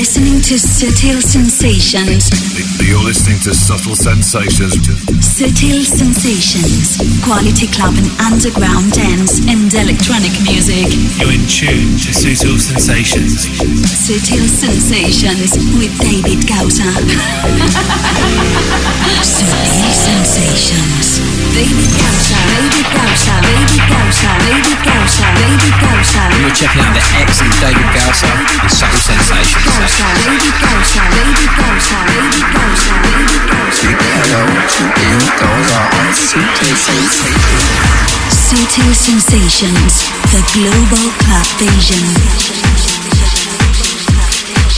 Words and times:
listening 0.00 0.40
to 0.40 0.58
Subtle 0.58 1.20
Sensations. 1.20 2.32
You're 2.80 3.04
listening 3.04 3.38
to 3.40 3.52
Subtle 3.52 3.94
Sensations. 3.94 4.72
Subtle 5.20 5.84
Sensations. 5.84 6.96
Quality 7.22 7.68
club 7.68 7.92
and 8.00 8.08
underground 8.16 8.92
dance 8.92 9.44
and 9.44 9.68
electronic 9.68 10.32
music. 10.48 10.88
You're 11.20 11.36
in 11.36 11.44
tune 11.44 12.00
to 12.00 12.16
Subtle 12.16 12.56
Sensations. 12.56 13.44
Subtle 13.92 14.48
Sensations 14.48 15.60
with 15.76 15.92
David 16.00 16.48
Gausa. 16.48 16.88
Subtle 19.20 19.92
Sensations. 19.92 21.39
David 21.50 21.90
Gausa. 21.98 22.38
David 22.46 22.86
Gausa. 22.94 23.34
David 23.42 23.82
Gausa. 23.90 24.30
David 24.46 24.78
Gausa. 24.86 25.26
David 25.34 25.74
Gausa. 25.82 26.22
You're 26.38 26.54
checking 26.54 26.82
out 26.82 26.94
the 26.94 27.02
excellent 27.18 27.58
David 27.60 27.90
Gausa 27.94 28.30
and 28.62 28.70
Sensations. 28.70 29.66
Hello 34.20 34.44
Sensations. 36.14 36.90
Subtle 38.30 38.94
Sensations. 38.94 39.92
The 40.30 40.42
Global 40.54 41.06
Club 41.18 41.46
Vision. 41.58 42.04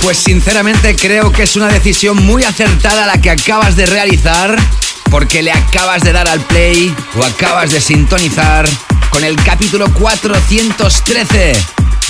Pues 0.02 0.18
sinceramente 0.18 0.96
creo 0.96 1.30
que 1.32 1.44
es 1.44 1.54
una 1.56 1.68
decisión 1.68 2.16
muy 2.24 2.44
acertada 2.44 3.06
la 3.06 3.20
que 3.20 3.30
acabas 3.30 3.76
de 3.76 3.86
realizar 3.86 4.58
porque 5.12 5.42
le 5.42 5.52
acabas 5.52 6.02
de 6.02 6.10
dar 6.10 6.26
al 6.26 6.40
play 6.40 6.92
o 7.18 7.22
acabas 7.22 7.70
de 7.70 7.82
sintonizar 7.82 8.66
con 9.10 9.22
el 9.22 9.36
capítulo 9.36 9.92
413 9.92 11.52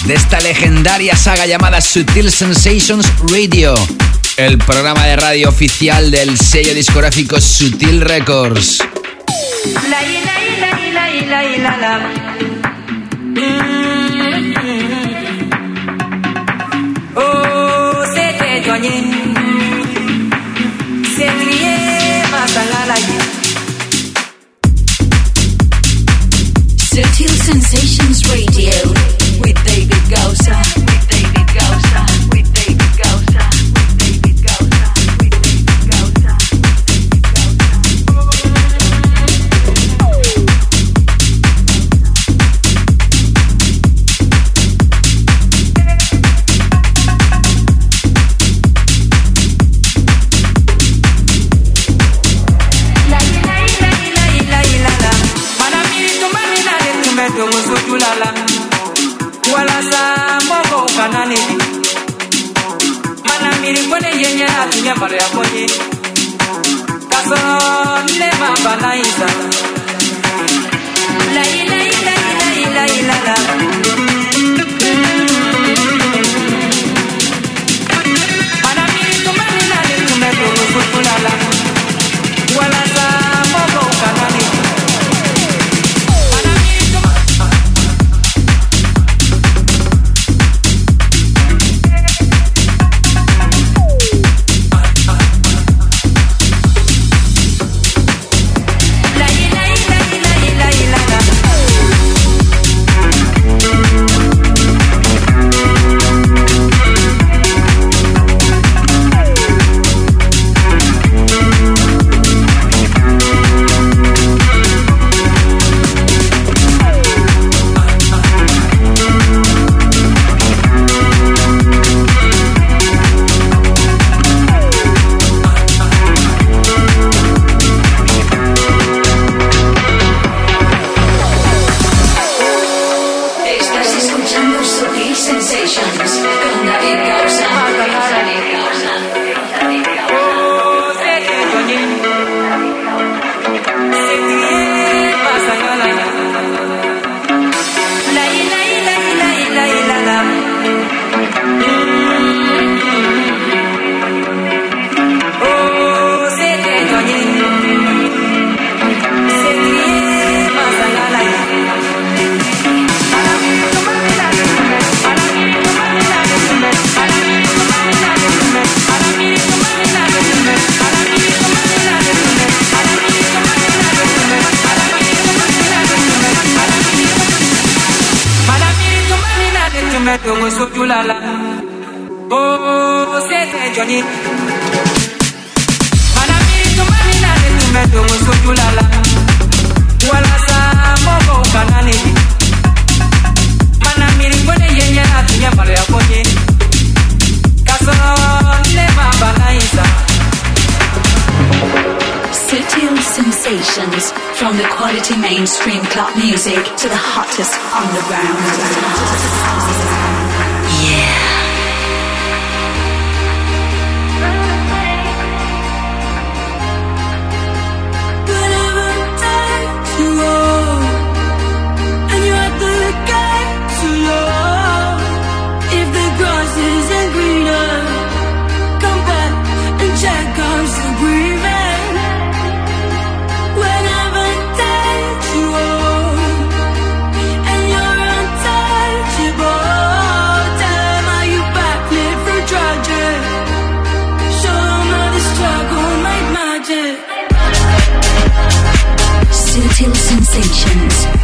de 0.05 0.15
esta 0.15 0.41
legendaria 0.41 1.17
saga 1.17 1.45
llamada 1.45 1.81
Sutil 1.81 2.31
Sensations 2.31 3.05
Radio, 3.29 3.75
el 4.37 4.57
programa 4.57 5.05
de 5.05 5.17
radio 5.17 5.49
oficial 5.49 6.13
del 6.13 6.39
sello 6.39 6.75
discográfico 6.75 7.41
Sutil 7.41 8.03
Records. 8.03 8.79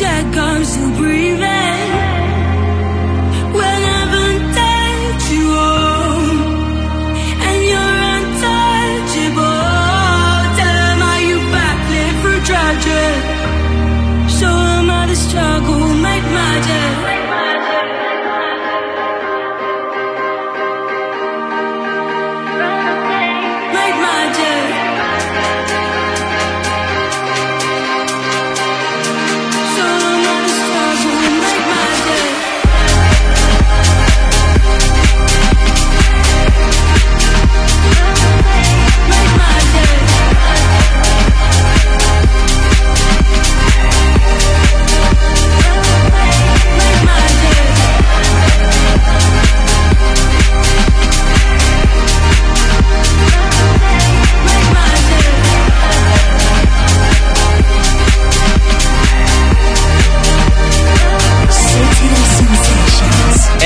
check. 0.00 0.29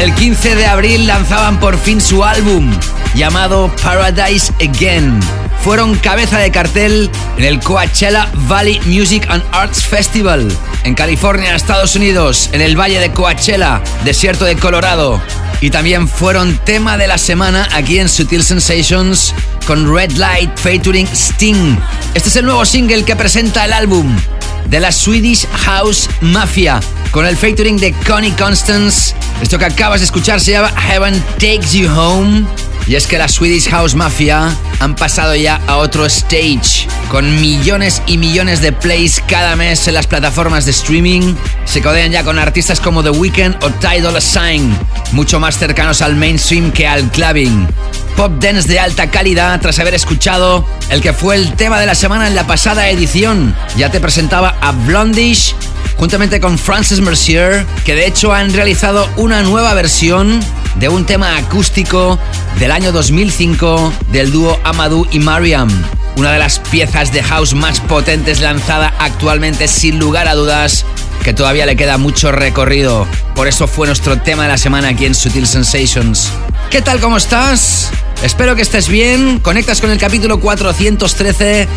El 0.04 0.14
15 0.14 0.56
de 0.56 0.66
abril 0.66 1.06
lanzaban 1.06 1.58
por 1.58 1.78
fin 1.78 1.98
su 1.98 2.24
álbum 2.24 2.70
llamado 3.14 3.74
Paradise 3.82 4.52
Again. 4.60 5.18
Fueron 5.62 5.94
cabeza 5.94 6.38
de 6.38 6.50
cartel 6.50 7.10
en 7.38 7.44
el 7.44 7.58
Coachella 7.58 8.30
Valley 8.46 8.82
Music 8.84 9.26
and 9.30 9.42
Arts 9.50 9.82
Festival 9.82 10.52
en 10.82 10.94
California, 10.94 11.56
Estados 11.56 11.96
Unidos, 11.96 12.50
en 12.52 12.60
el 12.60 12.78
Valle 12.78 13.00
de 13.00 13.12
Coachella, 13.12 13.80
desierto 14.04 14.44
de 14.44 14.56
Colorado. 14.56 15.22
Y 15.62 15.70
también 15.70 16.06
fueron 16.06 16.58
tema 16.66 16.98
de 16.98 17.06
la 17.06 17.16
semana 17.16 17.66
aquí 17.72 17.98
en 17.98 18.10
Sutil 18.10 18.44
Sensations 18.44 19.34
con 19.66 19.90
Red 19.90 20.18
Light 20.18 20.54
featuring 20.58 21.06
Sting. 21.14 21.78
Este 22.12 22.28
es 22.28 22.36
el 22.36 22.44
nuevo 22.44 22.66
single 22.66 23.06
que 23.06 23.16
presenta 23.16 23.64
el 23.64 23.72
álbum 23.72 24.14
de 24.66 24.80
la 24.80 24.92
Swedish 24.92 25.48
House 25.64 26.10
Mafia 26.20 26.82
con 27.14 27.26
el 27.26 27.36
featuring 27.36 27.76
de 27.76 27.92
Connie 28.08 28.32
Constance. 28.32 29.14
Esto 29.40 29.56
que 29.56 29.66
acabas 29.66 30.00
de 30.00 30.04
escuchar 30.06 30.40
se 30.40 30.50
llama 30.50 30.72
Heaven 30.80 31.22
Takes 31.34 31.78
You 31.78 31.88
Home. 31.88 32.44
Y 32.88 32.96
es 32.96 33.06
que 33.06 33.18
la 33.18 33.28
Swedish 33.28 33.68
House 33.70 33.94
Mafia 33.94 34.50
han 34.80 34.96
pasado 34.96 35.36
ya 35.36 35.60
a 35.68 35.76
otro 35.76 36.06
stage, 36.06 36.88
con 37.08 37.40
millones 37.40 38.02
y 38.06 38.18
millones 38.18 38.60
de 38.60 38.72
plays 38.72 39.22
cada 39.28 39.54
mes 39.54 39.86
en 39.86 39.94
las 39.94 40.08
plataformas 40.08 40.64
de 40.64 40.72
streaming. 40.72 41.36
Se 41.66 41.80
codean 41.80 42.10
ya 42.10 42.24
con 42.24 42.36
artistas 42.36 42.80
como 42.80 43.04
The 43.04 43.10
Weeknd 43.10 43.62
o 43.62 43.70
Dolla 43.70 44.20
Sign, 44.20 44.76
mucho 45.12 45.38
más 45.38 45.56
cercanos 45.56 46.02
al 46.02 46.16
mainstream 46.16 46.72
que 46.72 46.88
al 46.88 47.08
clubbing. 47.12 47.68
Pop 48.16 48.32
dance 48.38 48.68
de 48.68 48.78
alta 48.78 49.10
calidad 49.10 49.60
tras 49.60 49.78
haber 49.80 49.94
escuchado 49.94 50.64
el 50.88 51.00
que 51.00 51.12
fue 51.12 51.34
el 51.34 51.54
tema 51.54 51.80
de 51.80 51.86
la 51.86 51.96
semana 51.96 52.28
en 52.28 52.36
la 52.36 52.46
pasada 52.46 52.88
edición. 52.88 53.56
Ya 53.76 53.90
te 53.90 54.00
presentaba 54.00 54.56
a 54.60 54.70
Blondish 54.70 55.54
juntamente 55.96 56.40
con 56.40 56.58
Francis 56.58 57.00
Mercier, 57.00 57.66
que 57.84 57.94
de 57.94 58.06
hecho 58.06 58.32
han 58.32 58.52
realizado 58.52 59.08
una 59.16 59.42
nueva 59.42 59.74
versión 59.74 60.40
de 60.76 60.88
un 60.88 61.06
tema 61.06 61.36
acústico 61.36 62.18
del 62.58 62.70
año 62.70 62.92
2005 62.92 63.92
del 64.12 64.30
dúo 64.30 64.58
Amadou 64.64 65.06
y 65.10 65.18
Mariam. 65.18 65.68
Una 66.16 66.30
de 66.30 66.38
las 66.38 66.60
piezas 66.60 67.12
de 67.12 67.22
house 67.22 67.54
más 67.54 67.80
potentes 67.80 68.40
lanzada 68.40 68.94
actualmente 68.98 69.66
sin 69.66 69.98
lugar 69.98 70.28
a 70.28 70.34
dudas, 70.34 70.86
que 71.24 71.32
todavía 71.32 71.66
le 71.66 71.76
queda 71.76 71.98
mucho 71.98 72.30
recorrido. 72.30 73.06
Por 73.34 73.48
eso 73.48 73.66
fue 73.66 73.88
nuestro 73.88 74.20
tema 74.20 74.44
de 74.44 74.50
la 74.50 74.58
semana 74.58 74.88
aquí 74.90 75.06
en 75.06 75.14
Sutil 75.14 75.46
Sensations. 75.46 76.30
¿Qué 76.74 76.82
tal, 76.82 77.00
cómo 77.00 77.18
estás? 77.18 77.92
Espero 78.22 78.56
que 78.56 78.62
estés 78.62 78.88
bien. 78.88 79.40
Conectas 79.40 79.80
con 79.80 79.90
el 79.90 79.98
capítulo 79.98 80.40
413 80.40 81.68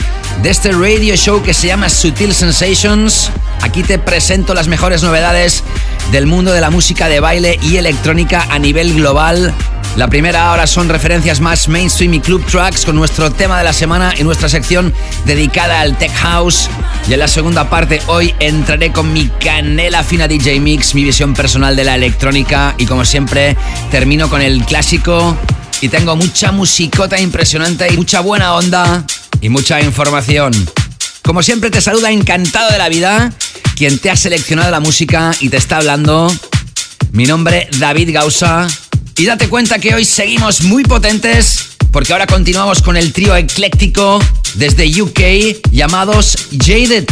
de 0.42 0.50
este 0.50 0.72
radio 0.72 1.16
show 1.16 1.42
que 1.44 1.54
se 1.54 1.68
llama 1.68 1.90
Sutil 1.90 2.34
Sensations. 2.34 3.32
Aquí 3.62 3.84
te 3.84 4.00
presento 4.00 4.54
las 4.54 4.68
mejores 4.68 5.04
novedades 5.04 5.64
del 6.12 6.26
mundo 6.26 6.54
de 6.54 6.62
la 6.62 6.70
música 6.70 7.10
de 7.10 7.20
baile 7.20 7.60
y 7.62 7.78
electrónica 7.78 8.48
a 8.50 8.60
nivel 8.60 8.94
global. 8.94 9.54
La 9.98 10.08
primera 10.08 10.52
hora 10.52 10.68
son 10.68 10.90
referencias 10.90 11.42
más 11.42 11.68
mainstream 11.68 12.14
y 12.14 12.20
club 12.20 12.46
tracks 12.46 12.86
con 12.86 12.96
nuestro 12.96 13.32
tema 13.32 13.58
de 13.58 13.64
la 13.64 13.74
semana 13.74 14.14
y 14.16 14.24
nuestra 14.24 14.48
sección 14.48 14.94
dedicada 15.26 15.82
al 15.82 15.98
tech 15.98 16.14
house. 16.14 16.70
Y 17.10 17.14
en 17.14 17.20
la 17.20 17.28
segunda 17.28 17.70
parte 17.70 18.02
hoy 18.06 18.34
entraré 18.40 18.92
con 18.92 19.12
mi 19.12 19.28
canela 19.28 20.04
fina 20.04 20.28
DJ 20.28 20.60
Mix, 20.60 20.94
mi 20.94 21.04
visión 21.04 21.34
personal 21.34 21.76
de 21.76 21.84
la 21.84 21.96
electrónica 21.96 22.76
y 22.78 22.86
como 22.86 23.06
siempre 23.06 23.58
termino 23.90 24.30
con 24.30 24.42
el 24.42 24.64
clásico 24.66 25.36
y 25.82 25.90
tengo 25.90 26.16
mucha 26.16 26.52
musicota 26.52 27.20
impresionante 27.20 27.88
y 27.92 27.98
mucha 27.98 28.22
buena 28.22 28.54
onda 28.54 29.06
y 29.42 29.50
mucha 29.50 29.82
información. 29.82 30.52
Como 31.24 31.44
siempre 31.44 31.70
te 31.70 31.82
saluda 31.82 32.12
encantado 32.12 32.72
de 32.72 32.78
la 32.78 32.90
vida 32.90 33.34
quien 33.76 34.00
te 34.00 34.10
ha 34.10 34.16
seleccionado 34.16 34.72
la 34.72 34.80
música 34.80 35.32
y 35.40 35.50
te 35.50 35.58
está 35.58 35.78
hablando. 35.78 36.34
Mi 37.12 37.26
nombre 37.26 37.70
David 37.78 38.12
Gausa 38.12 38.68
y 39.18 39.26
date 39.26 39.50
cuenta 39.50 39.80
que 39.80 39.94
hoy 39.94 40.06
seguimos 40.06 40.62
muy 40.62 40.84
potentes 40.84 41.78
porque 41.92 42.14
ahora 42.14 42.28
continuamos 42.28 42.82
con 42.82 42.98
el 42.98 43.14
trío 43.14 43.36
ecléctico 43.36 44.20
desde 44.56 45.02
UK 45.02 45.72
llamados 45.72 46.48
Jaded. 46.52 47.06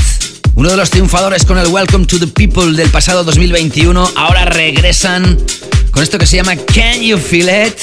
Uno 0.55 0.69
de 0.69 0.77
los 0.77 0.89
triunfadores 0.89 1.45
con 1.45 1.57
el 1.57 1.67
Welcome 1.67 2.05
to 2.05 2.19
the 2.19 2.27
People 2.27 2.73
del 2.73 2.89
pasado 2.89 3.23
2021 3.23 4.11
ahora 4.15 4.45
regresan 4.45 5.37
con 5.95 6.03
esto 6.03 6.19
que 6.19 6.25
se 6.25 6.35
llama 6.35 6.57
Can 6.57 6.99
You 6.99 7.17
Feel 7.17 7.49
It? 7.67 7.79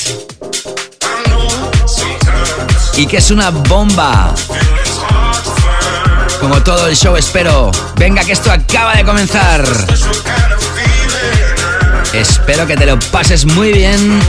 Y 2.99 3.07
que 3.07 3.16
es 3.16 3.31
una 3.31 3.49
bomba. 3.49 4.35
Como 6.38 6.62
todo 6.62 6.88
el 6.88 6.97
show 6.97 7.16
espero. 7.16 7.71
Venga 7.97 8.23
que 8.23 8.33
esto 8.33 8.52
acaba 8.52 8.95
de 8.97 9.04
comenzar. 9.04 9.64
Espero 12.12 12.66
que 12.66 12.76
te 12.76 12.85
lo 12.85 12.99
pases 13.11 13.47
muy 13.47 13.73
bien 13.73 14.21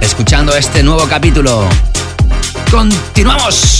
escuchando 0.00 0.56
este 0.56 0.82
nuevo 0.82 1.06
capítulo. 1.08 1.68
¡Continuamos! 2.72 3.71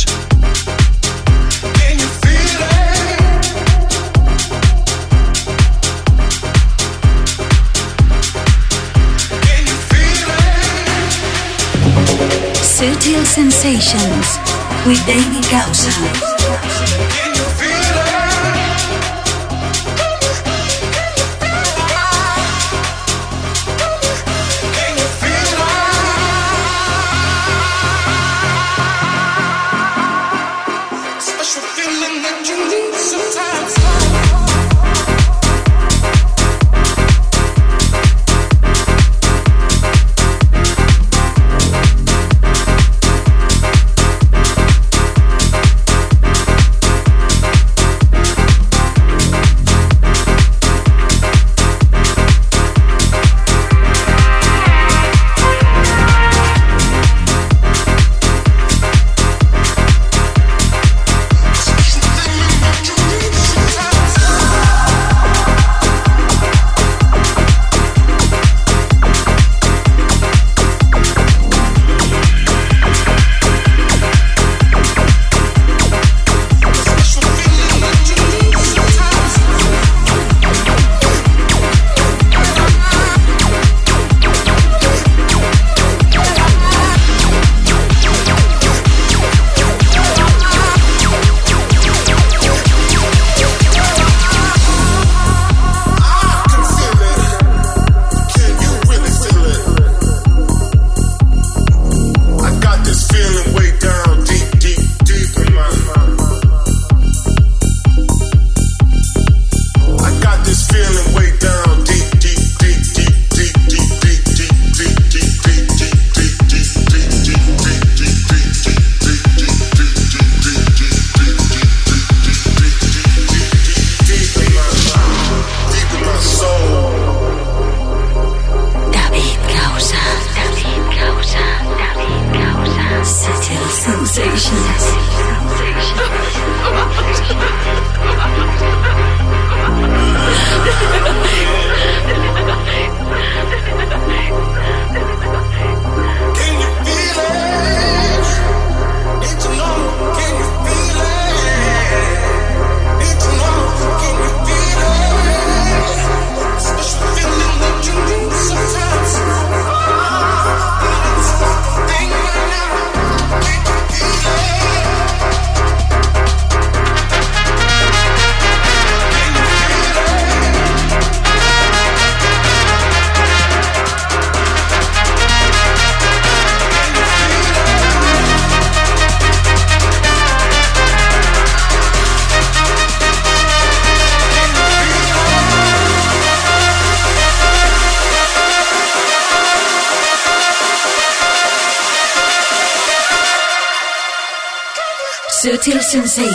Sutil 12.82 13.24
Sensations 13.24 14.40
with 14.84 14.98
David 15.06 15.48
Gausa. 15.52 17.31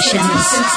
sensations. 0.08 0.77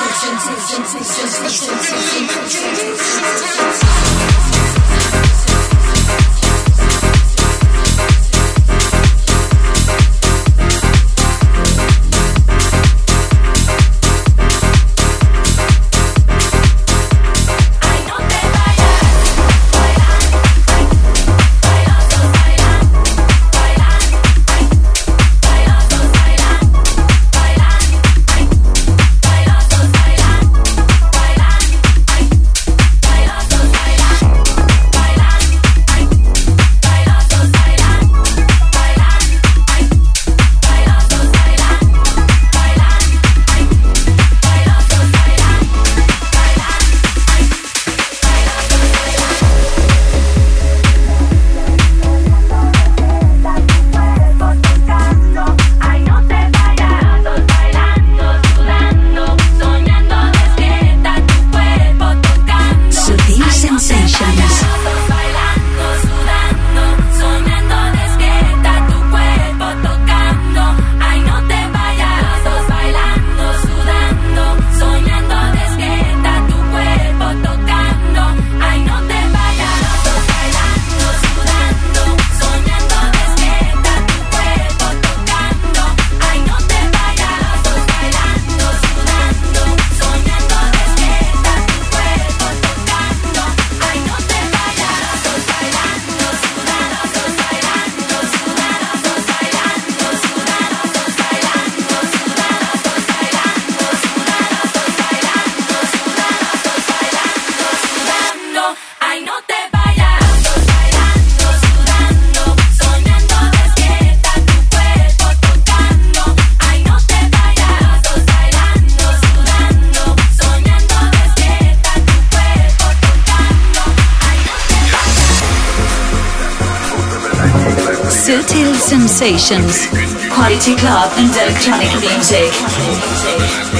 sensations, 129.21 129.87
quality 130.33 130.75
club 130.77 131.13
and 131.19 131.31
electronic 131.37 131.91
music. 132.01 133.80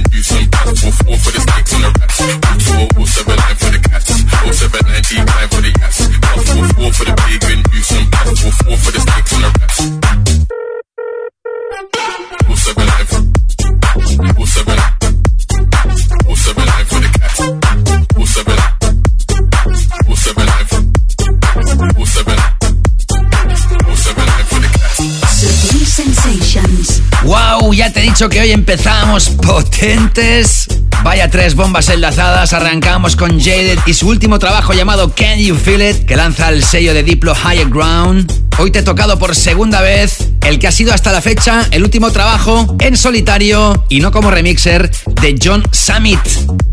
he 28.01 28.05
dicho 28.05 28.29
que 28.29 28.41
hoy 28.41 28.51
empezamos 28.51 29.29
potentes. 29.29 30.65
Vaya 31.03 31.29
tres 31.29 31.53
bombas 31.53 31.87
enlazadas. 31.89 32.51
Arrancamos 32.53 33.15
con 33.15 33.39
Jaded 33.39 33.77
y 33.85 33.93
su 33.93 34.07
último 34.07 34.39
trabajo 34.39 34.73
llamado 34.73 35.13
Can 35.13 35.37
You 35.37 35.55
Feel 35.55 35.81
It, 35.81 36.05
que 36.05 36.15
lanza 36.15 36.49
el 36.49 36.63
sello 36.63 36.95
de 36.95 37.03
Diplo 37.03 37.35
Higher 37.35 37.69
Ground. 37.69 38.31
Hoy 38.57 38.71
te 38.71 38.79
he 38.79 38.83
tocado 38.83 39.19
por 39.19 39.35
segunda 39.35 39.81
vez 39.81 40.29
el 40.41 40.57
que 40.57 40.67
ha 40.67 40.71
sido 40.71 40.93
hasta 40.93 41.11
la 41.11 41.21
fecha 41.21 41.67
el 41.71 41.83
último 41.83 42.11
trabajo 42.11 42.75
en 42.79 42.97
solitario 42.97 43.85
y 43.87 43.99
no 43.99 44.11
como 44.11 44.31
remixer 44.31 44.89
de 45.21 45.39
John 45.41 45.63
Summit. 45.71 46.19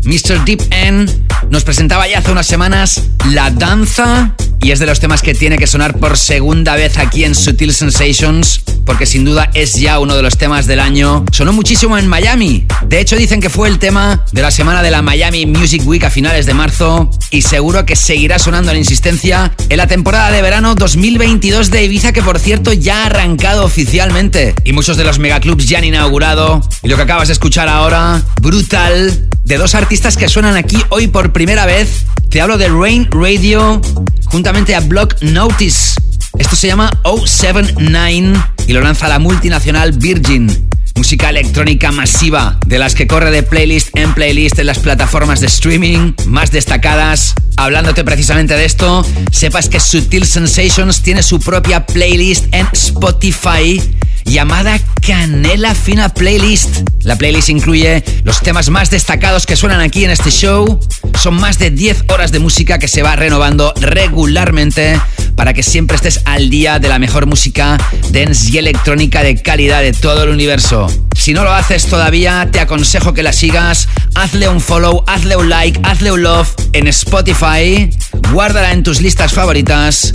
Mr. 0.05 0.43
Deep 0.45 0.61
End 0.71 1.11
nos 1.51 1.63
presentaba 1.63 2.07
ya 2.07 2.19
hace 2.19 2.31
unas 2.31 2.47
semanas 2.47 3.03
La 3.31 3.51
Danza 3.51 4.35
y 4.61 4.71
es 4.71 4.79
de 4.79 4.87
los 4.87 4.99
temas 4.99 5.21
que 5.21 5.35
tiene 5.35 5.57
que 5.57 5.67
sonar 5.67 5.97
por 5.97 6.17
segunda 6.17 6.75
vez 6.75 6.97
aquí 6.97 7.23
en 7.23 7.35
Sutil 7.35 7.73
Sensations 7.73 8.61
porque 8.89 9.05
sin 9.05 9.23
duda 9.23 9.51
es 9.53 9.75
ya 9.75 9.99
uno 9.99 10.15
de 10.15 10.23
los 10.23 10.35
temas 10.35 10.65
del 10.65 10.79
año. 10.79 11.23
Sonó 11.31 11.53
muchísimo 11.53 11.95
en 11.99 12.07
Miami. 12.07 12.65
De 12.87 12.99
hecho, 12.99 13.17
dicen 13.17 13.39
que 13.39 13.51
fue 13.51 13.67
el 13.67 13.77
tema 13.77 14.25
de 14.31 14.41
la 14.41 14.49
semana 14.49 14.81
de 14.81 14.89
la 14.89 15.03
Miami 15.03 15.45
Music 15.45 15.83
Week 15.85 16.03
a 16.03 16.09
finales 16.09 16.47
de 16.47 16.55
marzo 16.55 17.07
y 17.29 17.43
seguro 17.43 17.85
que 17.85 17.95
seguirá 17.95 18.39
sonando 18.39 18.73
la 18.73 18.79
insistencia 18.79 19.53
en 19.69 19.77
la 19.77 19.85
temporada 19.85 20.31
de 20.31 20.41
verano 20.41 20.73
2022 20.73 21.69
de 21.69 21.83
Ibiza, 21.83 22.13
que 22.13 22.23
por 22.23 22.39
cierto 22.39 22.73
ya 22.73 23.03
ha 23.03 23.05
arrancado 23.05 23.63
oficialmente 23.63 24.55
y 24.63 24.73
muchos 24.73 24.97
de 24.97 25.03
los 25.03 25.19
megaclubs 25.19 25.67
ya 25.67 25.77
han 25.77 25.83
inaugurado. 25.83 26.59
Y 26.81 26.87
lo 26.87 26.95
que 26.95 27.03
acabas 27.03 27.27
de 27.27 27.33
escuchar 27.33 27.69
ahora, 27.69 28.23
brutal, 28.41 29.29
de 29.43 29.57
dos 29.59 29.75
artistas 29.75 30.17
que 30.17 30.27
suenan 30.27 30.55
aquí 30.55 30.77
hoy 30.89 31.05
por 31.05 31.31
primera 31.31 31.67
vez. 31.67 32.05
Te 32.31 32.41
hablo 32.41 32.57
de 32.57 32.69
Rain 32.69 33.07
Radio 33.11 33.79
juntamente 34.25 34.73
a 34.73 34.79
Block 34.79 35.21
Notice. 35.21 36.09
Esto 36.39 36.55
se 36.55 36.67
llama 36.67 36.89
079 37.03 38.33
y 38.65 38.73
lo 38.73 38.81
lanza 38.81 39.07
la 39.07 39.19
multinacional 39.19 39.91
Virgin. 39.91 40.69
Música 40.95 41.29
electrónica 41.29 41.91
masiva, 41.91 42.57
de 42.65 42.79
las 42.79 42.95
que 42.95 43.07
corre 43.07 43.29
de 43.29 43.43
playlist 43.43 43.95
en 43.95 44.13
playlist 44.13 44.57
en 44.57 44.65
las 44.65 44.79
plataformas 44.79 45.41
de 45.41 45.47
streaming 45.47 46.13
más 46.25 46.51
destacadas. 46.51 47.35
Hablándote 47.57 48.03
precisamente 48.03 48.55
de 48.55 48.65
esto, 48.65 49.05
sepas 49.31 49.69
que 49.69 49.79
Sutil 49.79 50.25
Sensations 50.25 51.03
tiene 51.03 51.23
su 51.23 51.39
propia 51.39 51.85
playlist 51.85 52.45
en 52.53 52.67
Spotify 52.71 53.81
llamada 54.29 54.79
Canela 55.05 55.73
Fina 55.73 56.09
Playlist. 56.09 56.87
La 57.01 57.17
playlist 57.17 57.49
incluye 57.49 58.03
los 58.23 58.41
temas 58.41 58.69
más 58.69 58.91
destacados 58.91 59.45
que 59.45 59.55
suenan 59.55 59.81
aquí 59.81 60.05
en 60.05 60.11
este 60.11 60.29
show. 60.29 60.79
Son 61.19 61.33
más 61.33 61.57
de 61.57 61.71
10 61.71 62.05
horas 62.09 62.31
de 62.31 62.39
música 62.39 62.77
que 62.77 62.87
se 62.87 63.01
va 63.01 63.15
renovando 63.15 63.73
regularmente 63.81 65.01
para 65.35 65.53
que 65.53 65.63
siempre 65.63 65.95
estés 65.95 66.21
al 66.25 66.49
día 66.49 66.79
de 66.79 66.89
la 66.89 66.99
mejor 66.99 67.25
música 67.25 67.77
dance 68.11 68.51
y 68.51 68.57
electrónica 68.57 69.23
de 69.23 69.41
calidad 69.41 69.81
de 69.81 69.93
todo 69.93 70.23
el 70.23 70.29
universo. 70.29 70.87
Si 71.15 71.33
no 71.33 71.43
lo 71.43 71.51
haces 71.51 71.87
todavía, 71.87 72.49
te 72.51 72.59
aconsejo 72.59 73.13
que 73.13 73.23
la 73.23 73.33
sigas. 73.33 73.87
Hazle 74.13 74.47
un 74.47 74.61
follow, 74.61 75.03
hazle 75.07 75.37
un 75.37 75.49
like, 75.49 75.79
hazle 75.83 76.11
un 76.11 76.21
love 76.21 76.53
en 76.73 76.87
Spotify. 76.87 77.89
Guárdala 78.31 78.73
en 78.73 78.83
tus 78.83 79.01
listas 79.01 79.33
favoritas 79.33 80.11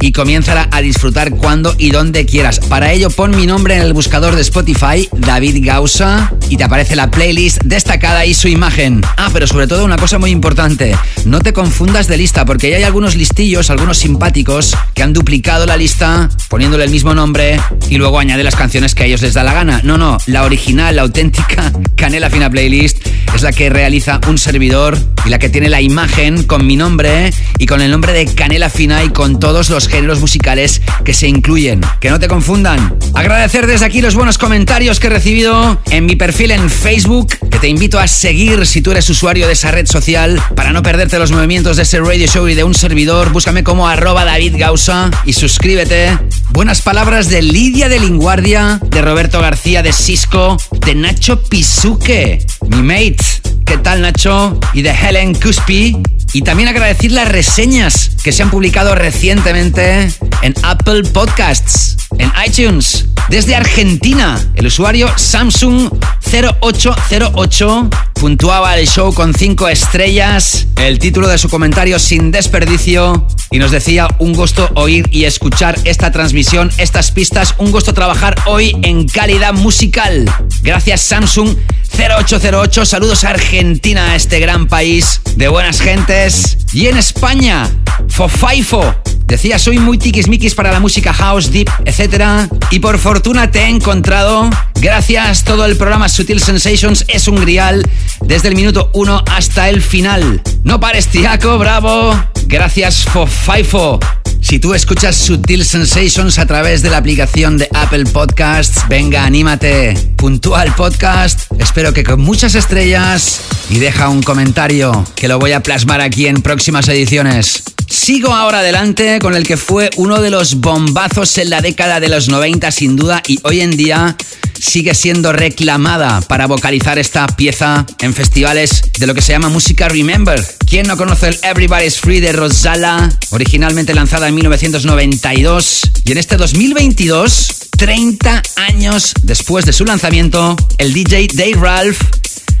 y 0.00 0.12
comiénzala 0.12 0.68
a 0.70 0.80
disfrutar 0.80 1.30
cuando 1.30 1.74
y 1.78 1.90
donde 1.90 2.26
quieras. 2.26 2.60
Para 2.60 2.92
ello, 2.92 3.10
pon 3.10 3.36
mi 3.36 3.46
nombre 3.46 3.76
en 3.76 3.82
el 3.82 3.92
buscador 3.92 4.34
de 4.34 4.42
Spotify, 4.42 5.08
David 5.12 5.64
Gausa, 5.64 6.32
y 6.48 6.56
te 6.56 6.64
aparece 6.64 6.96
la 6.96 7.10
playlist 7.10 7.62
destacada 7.64 8.24
y 8.26 8.34
su 8.34 8.48
imagen. 8.48 9.02
Ah, 9.16 9.30
pero 9.32 9.46
sobre 9.46 9.66
todo 9.66 9.84
una 9.84 9.96
cosa 9.96 10.18
muy 10.18 10.30
importante, 10.30 10.96
no 11.24 11.40
te 11.40 11.52
confundas 11.52 12.06
de 12.06 12.16
lista, 12.16 12.44
porque 12.44 12.70
ya 12.70 12.76
hay 12.76 12.84
algunos 12.84 13.16
listillos, 13.16 13.70
algunos 13.70 13.98
simpáticos, 13.98 14.76
que 14.94 15.02
han 15.02 15.12
duplicado 15.12 15.66
la 15.66 15.76
lista 15.76 16.28
poniéndole 16.48 16.84
el 16.84 16.90
mismo 16.90 17.14
nombre 17.14 17.60
y 17.88 17.96
luego 17.96 18.18
añade 18.18 18.44
las 18.44 18.56
canciones 18.56 18.94
que 18.94 19.02
a 19.02 19.06
ellos 19.06 19.22
les 19.22 19.34
da 19.34 19.44
la 19.44 19.52
gana. 19.52 19.80
No, 19.84 19.98
no, 19.98 20.18
la 20.26 20.44
original, 20.44 20.96
la 20.96 21.02
auténtica 21.02 21.72
Canela 21.96 22.30
Fina 22.30 22.50
Playlist 22.50 22.98
es 23.34 23.42
la 23.42 23.52
que 23.52 23.68
realiza 23.70 24.20
un 24.28 24.38
servidor 24.38 24.98
y 25.24 25.28
la 25.28 25.38
que 25.38 25.48
tiene 25.48 25.68
la 25.68 25.80
imagen 25.80 26.44
con 26.44 26.66
mi 26.66 26.76
nombre 26.76 27.32
y 27.58 27.66
con 27.66 27.80
el 27.80 27.90
nombre 27.90 28.12
de 28.12 28.26
Canela 28.26 28.70
Fina 28.70 29.04
y 29.04 29.10
con 29.10 29.38
todos 29.38 29.68
los 29.70 29.87
géneros 29.88 30.20
musicales 30.20 30.80
que 31.04 31.14
se 31.14 31.28
incluyen. 31.28 31.80
Que 32.00 32.10
no 32.10 32.18
te 32.18 32.28
confundan. 32.28 32.96
Agradecer 33.14 33.66
desde 33.66 33.86
aquí 33.86 34.00
los 34.00 34.14
buenos 34.14 34.38
comentarios 34.38 35.00
que 35.00 35.08
he 35.08 35.10
recibido 35.10 35.80
en 35.90 36.06
mi 36.06 36.16
perfil 36.16 36.52
en 36.52 36.70
Facebook, 36.70 37.28
que 37.50 37.58
te 37.58 37.68
invito 37.68 37.98
a 37.98 38.06
seguir 38.06 38.66
si 38.66 38.82
tú 38.82 38.92
eres 38.92 39.08
usuario 39.10 39.46
de 39.46 39.54
esa 39.54 39.70
red 39.70 39.86
social 39.86 40.40
para 40.54 40.72
no 40.72 40.82
perderte 40.82 41.18
los 41.18 41.32
movimientos 41.32 41.76
de 41.76 41.82
ese 41.82 42.00
radio 42.00 42.26
show 42.26 42.48
y 42.48 42.54
de 42.54 42.64
un 42.64 42.74
servidor. 42.74 43.32
Búscame 43.32 43.64
como 43.64 43.88
arroba 43.88 44.24
David 44.24 44.56
Gausa 44.58 45.10
y 45.24 45.32
suscríbete. 45.32 46.18
Buenas 46.50 46.82
palabras 46.82 47.28
de 47.28 47.42
Lidia 47.42 47.88
de 47.88 48.00
Linguardia, 48.00 48.80
de 48.90 49.02
Roberto 49.02 49.40
García 49.40 49.82
de 49.82 49.92
Cisco, 49.92 50.56
de 50.84 50.94
Nacho 50.94 51.42
Pisuque, 51.42 52.44
mi 52.68 52.82
mate. 52.82 53.37
¿Qué 53.68 53.76
tal 53.76 54.00
Nacho? 54.00 54.58
Y 54.72 54.80
de 54.80 54.90
Helen 54.90 55.34
Cuspi. 55.34 55.94
Y 56.32 56.40
también 56.40 56.70
agradecer 56.70 57.12
las 57.12 57.28
reseñas 57.28 58.10
que 58.24 58.32
se 58.32 58.42
han 58.42 58.50
publicado 58.50 58.94
recientemente 58.94 60.10
en 60.40 60.54
Apple 60.62 61.02
Podcasts, 61.02 62.07
en 62.18 62.32
iTunes. 62.46 63.06
Desde 63.28 63.54
Argentina, 63.54 64.40
el 64.54 64.66
usuario 64.66 65.10
Samsung 65.16 65.90
0808 66.32 67.90
puntuaba 68.14 68.76
el 68.78 68.88
show 68.88 69.12
con 69.12 69.34
5 69.34 69.68
estrellas, 69.68 70.66
el 70.76 70.98
título 70.98 71.28
de 71.28 71.36
su 71.36 71.48
comentario 71.48 71.98
sin 71.98 72.30
desperdicio 72.30 73.26
y 73.50 73.58
nos 73.58 73.70
decía 73.70 74.08
un 74.18 74.32
gusto 74.32 74.70
oír 74.74 75.06
y 75.10 75.24
escuchar 75.24 75.78
esta 75.84 76.10
transmisión, 76.10 76.70
estas 76.78 77.10
pistas, 77.10 77.54
un 77.58 77.70
gusto 77.70 77.92
trabajar 77.92 78.34
hoy 78.46 78.76
en 78.82 79.06
calidad 79.08 79.52
musical. 79.52 80.30
Gracias 80.62 81.02
Samsung 81.02 81.56
0808, 81.96 82.84
saludos 82.86 83.24
a 83.24 83.30
Argentina, 83.30 84.14
este 84.14 84.40
gran 84.40 84.68
país 84.68 85.20
de 85.36 85.48
buenas 85.48 85.80
gentes. 85.80 86.58
Y 86.72 86.86
en 86.86 86.96
España, 86.96 87.68
Fofaifo. 88.08 88.94
Decía, 89.28 89.58
soy 89.58 89.78
muy 89.78 89.98
tiquismiquis 89.98 90.54
para 90.54 90.72
la 90.72 90.80
música 90.80 91.12
house, 91.12 91.52
deep, 91.52 91.68
etc. 91.84 92.50
Y 92.70 92.78
por 92.78 92.98
fortuna 92.98 93.50
te 93.50 93.60
he 93.60 93.68
encontrado. 93.68 94.48
Gracias, 94.76 95.44
todo 95.44 95.66
el 95.66 95.76
programa 95.76 96.08
Sutil 96.08 96.40
Sensations 96.40 97.04
es 97.08 97.28
un 97.28 97.36
grial 97.36 97.86
desde 98.22 98.48
el 98.48 98.54
minuto 98.54 98.90
1 98.94 99.24
hasta 99.30 99.68
el 99.68 99.82
final. 99.82 100.40
No 100.64 100.80
pares, 100.80 101.08
tiaco, 101.08 101.58
bravo. 101.58 102.18
Gracias, 102.46 103.04
Fofaifo. 103.04 104.00
Si 104.40 104.58
tú 104.58 104.72
escuchas 104.74 105.16
Sutil 105.16 105.64
Sensations 105.64 106.38
a 106.38 106.46
través 106.46 106.82
de 106.82 106.90
la 106.90 106.98
aplicación 106.98 107.58
de 107.58 107.68
Apple 107.74 108.04
Podcasts, 108.06 108.82
venga, 108.88 109.24
anímate. 109.24 109.94
Puntúa 110.16 110.62
el 110.62 110.72
podcast. 110.72 111.40
Espero 111.58 111.92
que 111.92 112.04
con 112.04 112.20
muchas 112.20 112.54
estrellas 112.54 113.40
y 113.68 113.78
deja 113.78 114.08
un 114.08 114.22
comentario 114.22 115.04
que 115.14 115.28
lo 115.28 115.38
voy 115.38 115.52
a 115.52 115.62
plasmar 115.62 116.00
aquí 116.00 116.26
en 116.26 116.40
próximas 116.40 116.88
ediciones. 116.88 117.64
Sigo 117.88 118.34
ahora 118.34 118.60
adelante 118.60 119.18
con 119.18 119.34
el 119.34 119.46
que 119.46 119.56
fue 119.56 119.90
uno 119.96 120.20
de 120.20 120.30
los 120.30 120.56
bombazos 120.56 121.38
en 121.38 121.50
la 121.50 121.60
década 121.60 122.00
de 122.00 122.08
los 122.08 122.28
90 122.28 122.70
sin 122.70 122.96
duda 122.96 123.22
y 123.26 123.40
hoy 123.44 123.60
en 123.60 123.76
día 123.76 124.16
sigue 124.60 124.94
siendo 124.94 125.32
reclamada 125.32 126.20
para 126.22 126.46
vocalizar 126.46 126.98
esta 126.98 127.26
pieza 127.26 127.86
en 128.00 128.14
festivales 128.14 128.82
de 128.98 129.06
lo 129.06 129.14
que 129.14 129.22
se 129.22 129.32
llama 129.32 129.48
música 129.48 129.88
Remember. 129.88 130.44
¿Quién 130.66 130.86
no 130.86 130.96
conoce 130.96 131.28
el 131.28 131.38
Everybody's 131.42 131.98
Free 131.98 132.20
de 132.20 132.32
Rosala, 132.32 133.08
originalmente 133.30 133.94
lanzada 133.94 134.27
en 134.28 134.34
1992? 134.34 135.90
Y 136.04 136.12
en 136.12 136.18
este 136.18 136.36
2022, 136.36 137.48
30 137.76 138.42
años 138.56 139.12
después 139.22 139.64
de 139.64 139.72
su 139.72 139.84
lanzamiento, 139.84 140.56
el 140.78 140.92
DJ 140.92 141.28
Dave 141.32 141.54
Ralph 141.54 142.00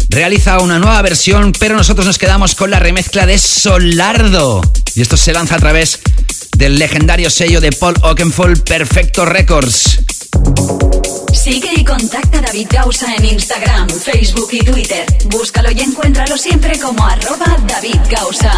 realiza 0.08 0.58
una 0.60 0.78
nueva 0.78 1.00
versión, 1.02 1.52
pero 1.58 1.76
nosotros 1.76 2.06
nos 2.06 2.18
quedamos 2.18 2.54
con 2.54 2.70
la 2.70 2.78
remezcla 2.78 3.26
de 3.26 3.38
Solardo. 3.38 4.62
Y 4.94 5.02
esto 5.02 5.16
se 5.16 5.32
lanza 5.32 5.56
a 5.56 5.58
través 5.58 6.00
del 6.56 6.78
legendario 6.78 7.30
sello 7.30 7.60
de 7.60 7.72
Paul 7.72 7.96
Oakenfold, 8.02 8.64
Perfecto 8.64 9.24
Records. 9.24 10.00
Sigue 11.32 11.70
y 11.76 11.84
contacta 11.84 12.38
a 12.38 12.42
David 12.42 12.68
Gausa 12.70 13.14
en 13.14 13.24
Instagram, 13.26 13.88
Facebook 13.90 14.48
y 14.52 14.60
Twitter. 14.60 15.06
Búscalo 15.26 15.70
y 15.70 15.80
encuéntralo 15.80 16.36
siempre 16.36 16.78
como 16.78 17.06
arroba 17.06 17.58
David 17.66 18.00
Gausa. 18.10 18.52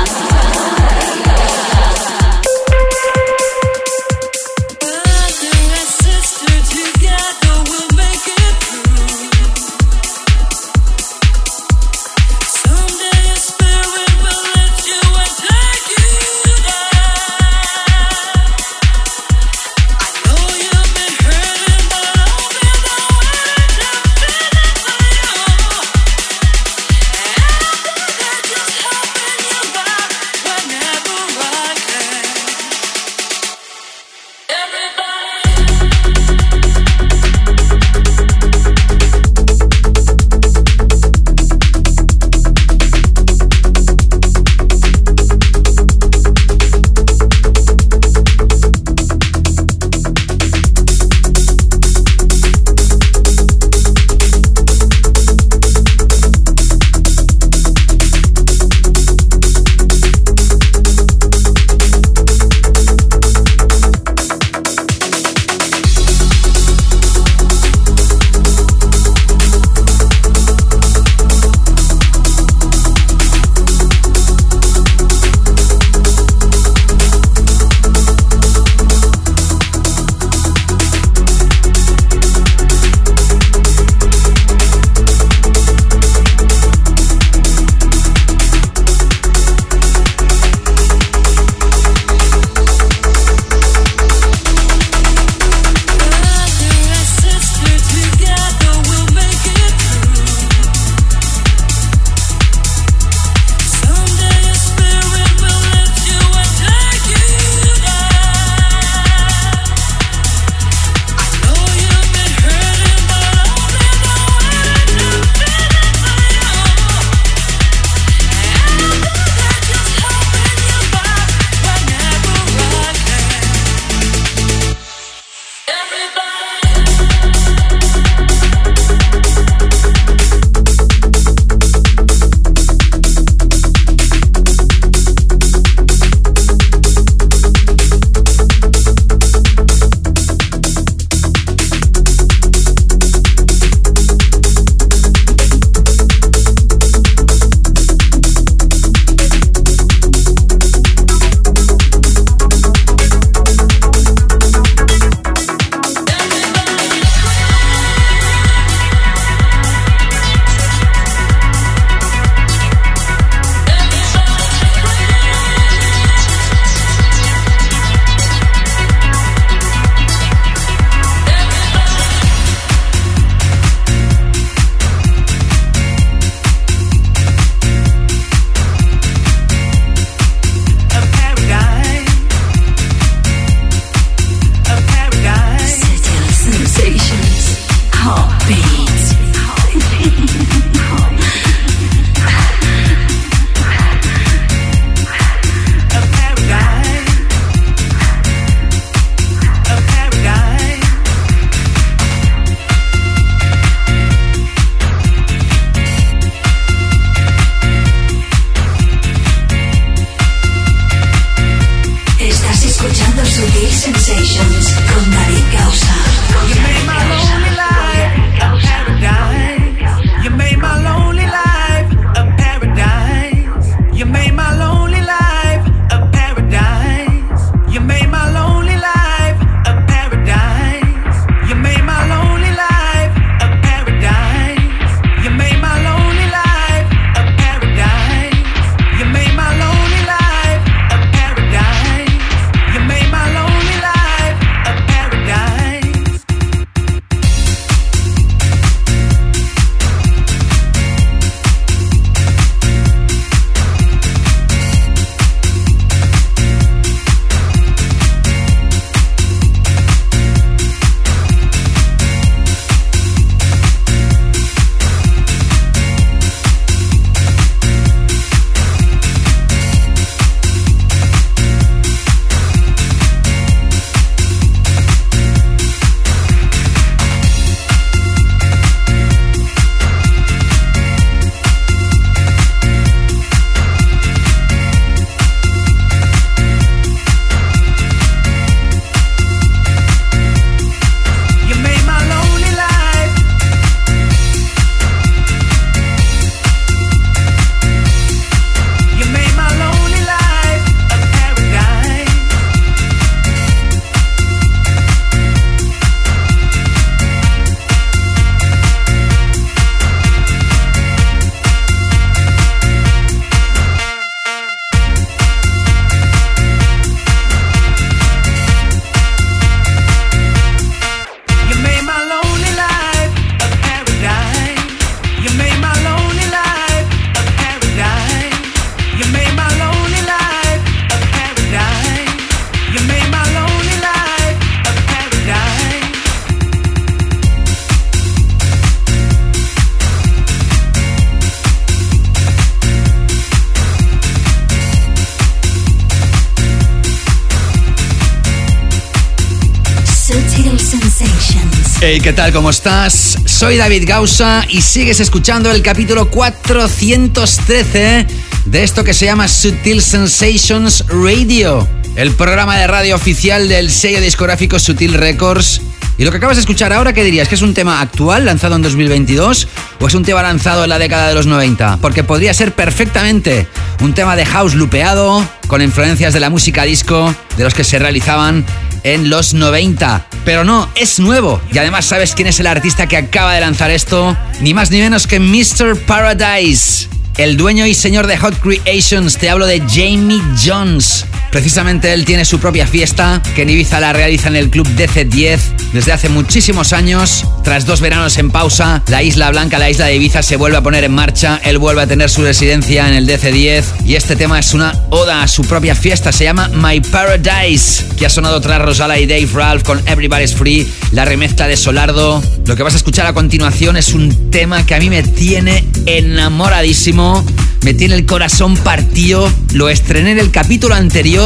¿Qué 352.10 352.16
tal? 352.16 352.32
¿Cómo 352.32 352.50
estás? 352.50 353.18
Soy 353.24 353.56
David 353.56 353.84
Gausa 353.86 354.44
y 354.48 354.62
sigues 354.62 354.98
escuchando 354.98 355.48
el 355.48 355.62
capítulo 355.62 356.10
413 356.10 358.04
de 358.46 358.62
esto 358.64 358.82
que 358.82 358.94
se 358.94 359.04
llama 359.04 359.28
Sutil 359.28 359.80
Sensations 359.80 360.84
Radio, 360.88 361.68
el 361.94 362.10
programa 362.10 362.58
de 362.58 362.66
radio 362.66 362.96
oficial 362.96 363.48
del 363.48 363.70
sello 363.70 364.00
discográfico 364.00 364.58
Sutil 364.58 364.94
Records. 364.94 365.60
Y 365.98 366.04
lo 366.04 366.10
que 366.10 366.16
acabas 366.16 366.36
de 366.36 366.40
escuchar 366.40 366.72
ahora, 366.72 366.92
¿qué 366.92 367.04
dirías? 367.04 367.28
¿Que 367.28 367.36
es 367.36 367.42
un 367.42 367.54
tema 367.54 367.80
actual, 367.80 368.24
lanzado 368.24 368.56
en 368.56 368.62
2022? 368.62 369.46
¿O 369.78 369.86
es 369.86 369.94
un 369.94 370.02
tema 370.02 370.20
lanzado 370.20 370.64
en 370.64 370.70
la 370.70 370.80
década 370.80 371.06
de 371.06 371.14
los 371.14 371.26
90? 371.26 371.78
Porque 371.80 372.02
podría 372.02 372.34
ser 372.34 372.56
perfectamente 372.56 373.46
un 373.82 373.94
tema 373.94 374.16
de 374.16 374.26
house 374.26 374.54
lupeado, 374.54 375.24
con 375.46 375.62
influencias 375.62 376.12
de 376.12 376.18
la 376.18 376.28
música 376.28 376.64
disco, 376.64 377.14
de 377.36 377.44
los 377.44 377.54
que 377.54 377.62
se 377.62 377.78
realizaban 377.78 378.44
en 378.82 379.10
los 379.10 379.32
90. 379.32 380.08
Pero 380.30 380.44
no, 380.44 380.68
es 380.76 381.00
nuevo. 381.00 381.40
Y 381.52 381.58
además 381.58 381.86
sabes 381.86 382.14
quién 382.14 382.28
es 382.28 382.38
el 382.38 382.46
artista 382.46 382.86
que 382.86 382.96
acaba 382.96 383.34
de 383.34 383.40
lanzar 383.40 383.72
esto. 383.72 384.16
Ni 384.40 384.54
más 384.54 384.70
ni 384.70 384.78
menos 384.78 385.08
que 385.08 385.18
Mr. 385.18 385.76
Paradise. 385.86 386.86
El 387.16 387.36
dueño 387.36 387.66
y 387.66 387.74
señor 387.74 388.06
de 388.06 388.16
Hot 388.16 388.38
Creations, 388.38 389.18
te 389.18 389.28
hablo 389.28 389.46
de 389.46 389.58
Jamie 389.58 390.22
Jones. 390.40 391.04
Precisamente 391.30 391.92
él 391.92 392.04
tiene 392.04 392.24
su 392.24 392.40
propia 392.40 392.66
fiesta 392.66 393.22
que 393.34 393.42
en 393.42 393.50
Ibiza 393.50 393.80
la 393.80 393.92
realiza 393.92 394.28
en 394.28 394.36
el 394.36 394.50
club 394.50 394.66
DC10 394.76 395.38
desde 395.72 395.92
hace 395.92 396.08
muchísimos 396.08 396.72
años. 396.72 397.24
Tras 397.44 397.66
dos 397.66 397.80
veranos 397.80 398.18
en 398.18 398.30
pausa, 398.30 398.82
la 398.88 399.02
Isla 399.02 399.30
Blanca, 399.30 399.58
la 399.58 399.70
isla 399.70 399.86
de 399.86 399.96
Ibiza, 399.96 400.22
se 400.22 400.36
vuelve 400.36 400.56
a 400.56 400.62
poner 400.62 400.84
en 400.84 400.92
marcha. 400.92 401.40
Él 401.44 401.58
vuelve 401.58 401.82
a 401.82 401.86
tener 401.86 402.10
su 402.10 402.22
residencia 402.22 402.88
en 402.88 402.94
el 402.94 403.06
DC10 403.06 403.64
y 403.84 403.94
este 403.94 404.16
tema 404.16 404.38
es 404.38 404.54
una 404.54 404.72
oda 404.90 405.22
a 405.22 405.28
su 405.28 405.42
propia 405.44 405.74
fiesta. 405.74 406.12
Se 406.12 406.24
llama 406.24 406.48
My 406.48 406.80
Paradise, 406.80 407.84
que 407.96 408.06
ha 408.06 408.10
sonado 408.10 408.40
tras 408.40 408.60
Rosala 408.60 408.98
y 408.98 409.06
Dave 409.06 409.28
Ralph 409.32 409.62
con 409.62 409.78
Everybody's 409.86 410.34
Free, 410.34 410.68
la 410.92 411.04
remezcla 411.04 411.46
de 411.46 411.56
Solardo. 411.56 412.22
Lo 412.46 412.56
que 412.56 412.62
vas 412.62 412.74
a 412.74 412.78
escuchar 412.78 413.06
a 413.06 413.12
continuación 413.12 413.76
es 413.76 413.94
un 413.94 414.30
tema 414.30 414.66
que 414.66 414.74
a 414.74 414.78
mí 414.78 414.90
me 414.90 415.02
tiene 415.02 415.64
enamoradísimo 415.86 417.24
me 417.62 417.74
tiene 417.74 417.94
el 417.94 418.06
corazón 418.06 418.56
partido. 418.56 419.30
Lo 419.52 419.68
estrené 419.68 420.12
en 420.12 420.18
el 420.18 420.30
capítulo 420.30 420.74
anterior, 420.74 421.19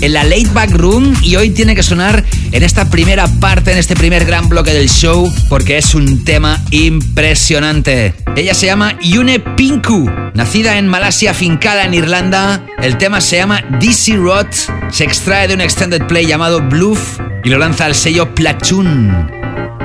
en 0.00 0.12
la 0.12 0.22
Late 0.22 0.48
Back 0.52 0.70
Room, 0.70 1.12
y 1.22 1.34
hoy 1.34 1.50
tiene 1.50 1.74
que 1.74 1.82
sonar 1.82 2.24
en 2.52 2.62
esta 2.62 2.88
primera 2.88 3.26
parte, 3.40 3.72
en 3.72 3.78
este 3.78 3.96
primer 3.96 4.24
gran 4.24 4.48
bloque 4.48 4.72
del 4.72 4.88
show, 4.88 5.28
porque 5.48 5.76
es 5.76 5.92
un 5.96 6.24
tema 6.24 6.62
impresionante. 6.70 8.14
Ella 8.36 8.54
se 8.54 8.66
llama 8.66 8.96
Yune 9.00 9.40
Pinku, 9.40 10.08
nacida 10.34 10.78
en 10.78 10.86
Malasia, 10.86 11.34
fincada 11.34 11.84
en 11.84 11.94
Irlanda. 11.94 12.64
El 12.78 12.96
tema 12.96 13.20
se 13.20 13.38
llama 13.38 13.64
DC 13.80 14.14
Rot, 14.14 14.54
se 14.90 15.02
extrae 15.02 15.48
de 15.48 15.54
un 15.54 15.60
extended 15.60 16.06
play 16.06 16.26
llamado 16.26 16.60
Bluff 16.60 17.18
y 17.42 17.48
lo 17.48 17.58
lanza 17.58 17.86
al 17.86 17.96
sello 17.96 18.36
Platoon. 18.36 19.32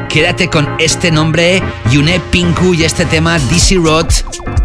Quédate 0.09 0.47
con 0.47 0.67
este 0.77 1.11
nombre, 1.11 1.63
Yune 1.91 2.21
Pinku 2.31 2.75
y 2.75 2.83
este 2.83 3.05
tema 3.05 3.39
DC 3.39 3.77
Rot 3.77 4.13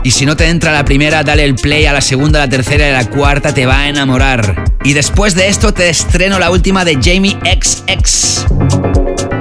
y 0.05 0.11
si 0.11 0.27
no 0.27 0.37
te 0.37 0.49
entra 0.49 0.71
la 0.71 0.85
primera, 0.85 1.25
dale 1.25 1.45
el 1.45 1.55
play 1.55 1.87
a 1.87 1.93
la 1.95 2.03
segunda, 2.03 2.39
la 2.39 2.49
tercera 2.49 2.87
y 2.87 2.93
la 2.93 3.09
cuarta, 3.09 3.55
te 3.55 3.65
va 3.65 3.81
a 3.81 3.89
enamorar. 3.89 4.77
Y 4.85 4.93
después 4.93 5.35
de 5.35 5.49
esto 5.49 5.73
te 5.73 5.89
estreno 5.89 6.39
la 6.39 6.51
última 6.51 6.85
de 6.85 6.99
Jamie 7.03 7.39
XX. 7.43 8.45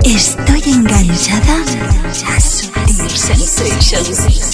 Estoy 0.06 0.64
enganchada 0.66 1.58
a 2.28 2.40
Sutil 2.40 3.10
Sensations. 3.10 4.54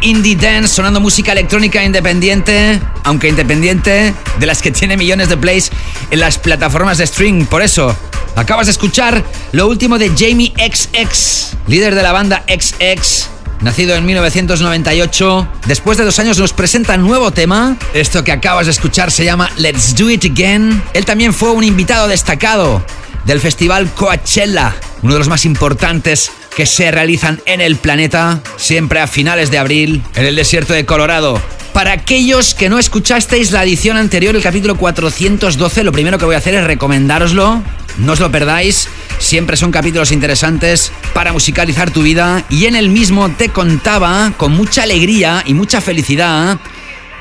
Indie 0.00 0.36
dance, 0.36 0.74
sonando 0.74 1.00
música 1.00 1.32
electrónica 1.32 1.84
independiente, 1.84 2.80
aunque 3.04 3.28
independiente, 3.28 4.14
de 4.38 4.46
las 4.46 4.62
que 4.62 4.70
tiene 4.70 4.96
millones 4.96 5.28
de 5.28 5.36
plays 5.36 5.70
en 6.10 6.20
las 6.20 6.38
plataformas 6.38 6.98
de 6.98 7.06
stream. 7.06 7.46
Por 7.46 7.62
eso, 7.62 7.94
acabas 8.36 8.66
de 8.66 8.72
escuchar 8.72 9.22
lo 9.52 9.66
último 9.68 9.98
de 9.98 10.10
Jamie 10.16 10.52
XX, 10.56 11.56
líder 11.66 11.94
de 11.94 12.02
la 12.02 12.12
banda 12.12 12.44
XX. 12.48 13.28
Nacido 13.60 13.94
en 13.94 14.04
1998, 14.04 15.48
después 15.66 15.98
de 15.98 16.04
dos 16.04 16.18
años 16.18 16.38
nos 16.38 16.52
presenta 16.52 16.96
nuevo 16.96 17.30
tema. 17.30 17.76
Esto 17.94 18.22
que 18.24 18.32
acabas 18.32 18.66
de 18.66 18.72
escuchar 18.72 19.10
se 19.10 19.24
llama 19.24 19.50
Let's 19.56 19.94
Do 19.96 20.10
It 20.10 20.24
Again. 20.24 20.82
Él 20.92 21.04
también 21.04 21.32
fue 21.32 21.50
un 21.50 21.64
invitado 21.64 22.08
destacado 22.08 22.84
del 23.24 23.40
festival 23.40 23.90
Coachella, 23.94 24.74
uno 25.02 25.14
de 25.14 25.18
los 25.18 25.28
más 25.28 25.44
importantes 25.44 26.30
que 26.56 26.64
se 26.64 26.90
realizan 26.90 27.40
en 27.44 27.60
el 27.60 27.76
planeta, 27.76 28.40
siempre 28.56 28.98
a 28.98 29.06
finales 29.06 29.50
de 29.50 29.58
abril, 29.58 30.02
en 30.14 30.24
el 30.24 30.36
desierto 30.36 30.72
de 30.72 30.86
Colorado. 30.86 31.38
Para 31.74 31.92
aquellos 31.92 32.54
que 32.54 32.70
no 32.70 32.78
escuchasteis 32.78 33.52
la 33.52 33.62
edición 33.62 33.98
anterior, 33.98 34.34
el 34.34 34.42
capítulo 34.42 34.76
412, 34.76 35.84
lo 35.84 35.92
primero 35.92 36.16
que 36.16 36.24
voy 36.24 36.34
a 36.34 36.38
hacer 36.38 36.54
es 36.54 36.64
recomendároslo. 36.64 37.62
No 37.98 38.12
os 38.12 38.20
lo 38.20 38.32
perdáis. 38.32 38.88
Siempre 39.18 39.58
son 39.58 39.70
capítulos 39.70 40.12
interesantes 40.12 40.92
para 41.12 41.34
musicalizar 41.34 41.90
tu 41.90 42.02
vida. 42.02 42.42
Y 42.48 42.64
en 42.64 42.74
el 42.74 42.88
mismo 42.88 43.30
te 43.30 43.50
contaba 43.50 44.32
con 44.38 44.52
mucha 44.52 44.84
alegría 44.84 45.42
y 45.44 45.52
mucha 45.52 45.82
felicidad 45.82 46.58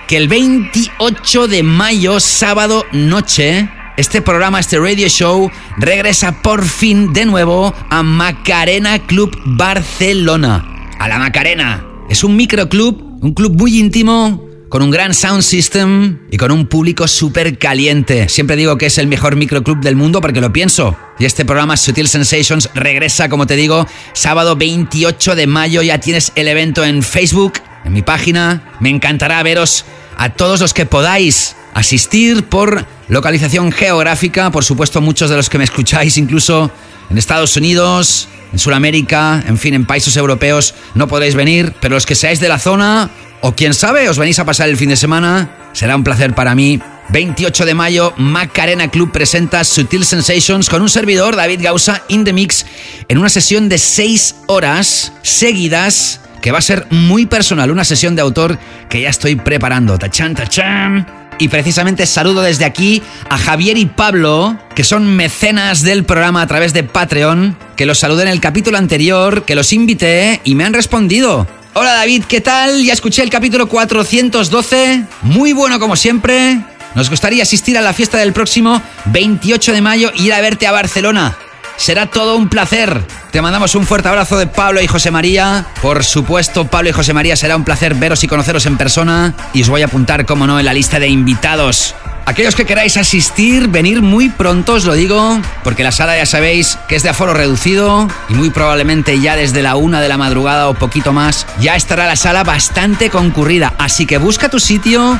que 0.07 0.15
el 0.15 0.29
28 0.29 1.47
de 1.49 1.63
mayo, 1.63 2.21
sábado 2.21 2.85
noche, 2.93 3.67
este 3.97 4.21
programa, 4.21 4.59
este 4.59 4.77
radio 4.77 5.07
show, 5.07 5.49
regresa 5.77 6.41
por 6.41 6.65
fin 6.65 7.13
de 7.13 7.25
nuevo 7.25 7.73
a 7.89 8.03
Macarena 8.03 8.99
Club 8.99 9.37
Barcelona. 9.45 10.93
A 10.99 11.07
la 11.07 11.17
Macarena. 11.17 11.85
Es 12.09 12.23
un 12.23 12.35
microclub, 12.35 13.19
un 13.21 13.33
club 13.33 13.55
muy 13.55 13.79
íntimo, 13.79 14.45
con 14.69 14.81
un 14.81 14.91
gran 14.91 15.13
sound 15.13 15.41
system 15.41 16.19
y 16.29 16.37
con 16.37 16.51
un 16.51 16.67
público 16.67 17.07
súper 17.07 17.57
caliente. 17.57 18.27
Siempre 18.27 18.57
digo 18.57 18.77
que 18.77 18.87
es 18.87 18.97
el 18.97 19.07
mejor 19.07 19.37
microclub 19.37 19.79
del 19.79 19.95
mundo 19.95 20.19
porque 20.19 20.41
lo 20.41 20.51
pienso. 20.51 20.97
Y 21.17 21.25
este 21.25 21.45
programa 21.45 21.77
Sutil 21.77 22.09
Sensations 22.09 22.69
regresa, 22.73 23.29
como 23.29 23.47
te 23.47 23.55
digo, 23.55 23.87
sábado 24.13 24.57
28 24.57 25.35
de 25.35 25.47
mayo. 25.47 25.81
Ya 25.81 25.99
tienes 25.99 26.33
el 26.35 26.49
evento 26.49 26.83
en 26.83 27.01
Facebook, 27.01 27.53
en 27.85 27.93
mi 27.93 28.01
página. 28.01 28.73
Me 28.81 28.89
encantará 28.89 29.41
veros 29.43 29.85
a 30.17 30.33
todos 30.33 30.59
los 30.59 30.73
que 30.73 30.85
podáis 30.85 31.55
asistir 31.75 32.45
por 32.45 32.85
localización 33.09 33.71
geográfica. 33.71 34.49
Por 34.49 34.63
supuesto, 34.63 35.01
muchos 35.01 35.29
de 35.29 35.35
los 35.35 35.49
que 35.49 35.59
me 35.59 35.65
escucháis, 35.65 36.17
incluso 36.17 36.71
en 37.11 37.17
Estados 37.19 37.55
Unidos, 37.57 38.27
en 38.51 38.57
Sudamérica, 38.57 39.43
en 39.45 39.59
fin, 39.59 39.75
en 39.75 39.85
países 39.85 40.15
europeos, 40.17 40.73
no 40.95 41.07
podéis 41.07 41.35
venir, 41.35 41.73
pero 41.81 41.95
los 41.95 42.05
que 42.05 42.15
seáis 42.15 42.39
de 42.39 42.47
la 42.47 42.57
zona, 42.57 43.11
o 43.41 43.53
quién 43.53 43.73
sabe, 43.73 44.09
os 44.09 44.17
venís 44.17 44.39
a 44.39 44.45
pasar 44.45 44.69
el 44.69 44.77
fin 44.77 44.89
de 44.89 44.95
semana, 44.95 45.51
será 45.73 45.95
un 45.95 46.03
placer 46.03 46.33
para 46.33 46.55
mí. 46.55 46.81
28 47.09 47.65
de 47.65 47.73
mayo, 47.75 48.13
Macarena 48.17 48.87
Club 48.87 49.11
presenta 49.11 49.63
Sutil 49.63 50.05
Sensations 50.05 50.69
con 50.69 50.81
un 50.81 50.89
servidor, 50.89 51.35
David 51.35 51.59
Gausa, 51.61 52.01
in 52.07 52.23
the 52.23 52.33
mix, 52.33 52.65
en 53.09 53.19
una 53.19 53.29
sesión 53.29 53.69
de 53.69 53.77
6 53.77 54.35
horas 54.47 55.11
seguidas 55.21 56.21
que 56.41 56.51
va 56.51 56.59
a 56.59 56.63
ser 56.63 56.87
muy 56.89 57.25
personal, 57.25 57.69
una 57.69 57.83
sesión 57.83 58.15
de 58.15 58.21
autor 58.21 58.57
que 58.89 59.01
ya 59.01 59.09
estoy 59.09 59.35
preparando. 59.35 59.99
Tachan, 59.99 60.33
tachan. 60.33 61.24
Y 61.37 61.49
precisamente 61.49 62.05
saludo 62.05 62.41
desde 62.41 62.65
aquí 62.65 63.01
a 63.29 63.37
Javier 63.37 63.77
y 63.77 63.85
Pablo, 63.85 64.57
que 64.73 64.85
son 64.85 65.15
mecenas 65.15 65.81
del 65.83 66.05
programa 66.05 66.41
a 66.41 66.47
través 66.47 66.73
de 66.73 66.83
Patreon, 66.83 67.57
que 67.75 67.85
los 67.85 67.99
saludé 67.99 68.23
en 68.23 68.29
el 68.29 68.39
capítulo 68.39 68.77
anterior, 68.77 69.43
que 69.43 69.55
los 69.55 69.73
invité 69.73 70.39
y 70.45 70.55
me 70.55 70.63
han 70.63 70.73
respondido. 70.73 71.45
Hola 71.73 71.93
David, 71.93 72.23
¿qué 72.23 72.39
tal? 72.39 72.83
Ya 72.83 72.93
escuché 72.93 73.21
el 73.21 73.29
capítulo 73.29 73.67
412, 73.67 75.03
muy 75.23 75.51
bueno 75.51 75.77
como 75.77 75.97
siempre. 75.97 76.57
Nos 76.95 77.09
gustaría 77.09 77.43
asistir 77.43 77.77
a 77.77 77.81
la 77.81 77.91
fiesta 77.91 78.17
del 78.17 78.31
próximo 78.31 78.81
28 79.05 79.73
de 79.73 79.81
mayo 79.81 80.11
y 80.15 80.27
ir 80.27 80.33
a 80.33 80.39
verte 80.39 80.67
a 80.67 80.71
Barcelona. 80.71 81.37
Será 81.77 82.07
todo 82.07 82.35
un 82.37 82.49
placer. 82.49 83.05
Te 83.31 83.41
mandamos 83.41 83.75
un 83.75 83.85
fuerte 83.85 84.07
abrazo 84.07 84.37
de 84.37 84.47
Pablo 84.47 84.81
y 84.81 84.87
José 84.87 85.11
María. 85.11 85.67
Por 85.81 86.03
supuesto, 86.03 86.65
Pablo 86.65 86.89
y 86.89 86.93
José 86.93 87.13
María 87.13 87.35
será 87.35 87.55
un 87.55 87.63
placer 87.63 87.95
veros 87.95 88.23
y 88.23 88.27
conoceros 88.27 88.65
en 88.65 88.77
persona. 88.77 89.33
Y 89.53 89.61
os 89.61 89.69
voy 89.69 89.81
a 89.81 89.85
apuntar, 89.85 90.25
como 90.25 90.47
no, 90.47 90.59
en 90.59 90.65
la 90.65 90.73
lista 90.73 90.99
de 90.99 91.07
invitados. 91.07 91.93
Aquellos 92.25 92.55
que 92.55 92.65
queráis 92.65 92.97
asistir, 92.97 93.67
venir 93.67 94.01
muy 94.01 94.29
pronto, 94.29 94.73
os 94.73 94.85
lo 94.85 94.93
digo, 94.93 95.39
porque 95.63 95.83
la 95.83 95.91
sala 95.91 96.17
ya 96.17 96.25
sabéis 96.25 96.79
que 96.87 96.95
es 96.95 97.03
de 97.03 97.09
aforo 97.09 97.35
reducido 97.35 98.07
y 98.29 98.33
muy 98.33 98.49
probablemente 98.49 99.19
ya 99.19 99.35
desde 99.35 99.61
la 99.61 99.75
una 99.75 100.01
de 100.01 100.09
la 100.09 100.17
madrugada 100.17 100.67
o 100.67 100.73
poquito 100.73 101.13
más 101.13 101.45
ya 101.59 101.75
estará 101.75 102.07
la 102.07 102.15
sala 102.15 102.43
bastante 102.43 103.11
concurrida. 103.11 103.75
Así 103.77 104.07
que 104.07 104.17
busca 104.17 104.49
tu 104.49 104.59
sitio 104.59 105.19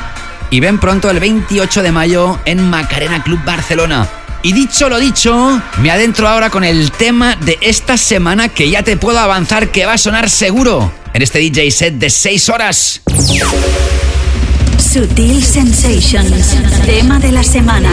y 0.50 0.58
ven 0.58 0.78
pronto 0.78 1.08
el 1.08 1.20
28 1.20 1.84
de 1.84 1.92
mayo 1.92 2.40
en 2.44 2.68
Macarena 2.68 3.22
Club 3.22 3.38
Barcelona. 3.44 4.08
Y 4.46 4.52
dicho 4.52 4.88
lo 4.88 5.00
dicho, 5.00 5.60
me 5.78 5.90
adentro 5.90 6.28
ahora 6.28 6.50
con 6.50 6.62
el 6.62 6.92
tema 6.92 7.34
de 7.34 7.58
esta 7.62 7.96
semana 7.96 8.48
que 8.48 8.70
ya 8.70 8.84
te 8.84 8.96
puedo 8.96 9.18
avanzar 9.18 9.72
que 9.72 9.86
va 9.86 9.94
a 9.94 9.98
sonar 9.98 10.30
seguro 10.30 10.92
en 11.12 11.20
este 11.20 11.40
DJ 11.40 11.68
set 11.72 11.94
de 11.94 12.08
6 12.08 12.48
horas. 12.50 13.00
Sutil 14.78 15.42
Sensations. 15.42 16.54
Tema 16.84 17.18
de 17.18 17.32
la 17.32 17.42
semana. 17.42 17.90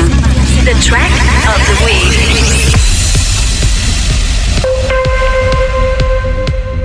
The 0.64 0.76
track 0.76 1.10
of 1.48 1.60
the 1.66 1.86
week. 1.86 2.14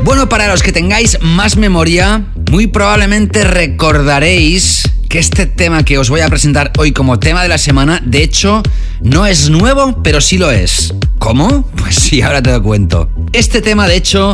Bueno, 0.03 0.31
para 0.31 0.49
los 0.49 0.63
que 0.63 0.73
tengáis 0.73 1.19
más 1.21 1.59
memoria, 1.59 2.25
muy 2.51 2.69
probablemente 2.69 3.45
recordaréis 3.45 4.89
que 5.11 5.19
este 5.19 5.45
tema 5.45 5.85
que 5.85 5.99
os 5.99 6.09
voy 6.09 6.23
a 6.23 6.29
presentar 6.29 6.73
hoy 6.79 6.93
como 6.93 7.19
tema 7.19 7.43
de 7.43 7.49
la 7.49 7.59
semana, 7.59 8.01
de 8.03 8.23
hecho, 8.23 8.63
no 9.01 9.27
es 9.27 9.51
nuevo, 9.51 10.03
pero 10.03 10.21
sí 10.21 10.39
lo 10.39 10.51
es. 10.51 10.95
¿Cómo? 11.19 11.63
Pues 11.77 11.95
sí, 11.97 12.23
ahora 12.23 12.43
te 12.43 12.51
lo 12.51 12.63
cuento. 12.63 13.11
Este 13.33 13.61
tema, 13.61 13.87
de 13.89 13.97
hecho, 13.97 14.33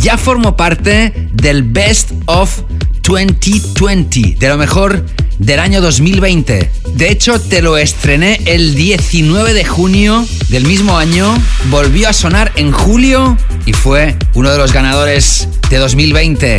ya 0.00 0.16
formó 0.16 0.56
parte 0.56 1.28
del 1.32 1.62
Best 1.62 2.12
of 2.26 2.62
2020, 3.02 4.36
de 4.38 4.48
lo 4.48 4.56
mejor 4.56 5.04
del 5.38 5.58
año 5.58 5.80
2020. 5.80 6.70
De 6.94 7.10
hecho, 7.10 7.40
te 7.40 7.62
lo 7.62 7.76
estrené 7.76 8.40
el 8.46 8.74
19 8.74 9.54
de 9.54 9.64
junio 9.64 10.24
del 10.48 10.66
mismo 10.66 10.96
año, 10.96 11.34
volvió 11.70 12.08
a 12.08 12.12
sonar 12.12 12.52
en 12.56 12.72
julio 12.72 13.36
y 13.66 13.72
fue 13.72 14.16
uno 14.34 14.50
de 14.50 14.58
los 14.58 14.72
ganadores 14.72 15.48
de 15.68 15.78
2020. 15.78 16.56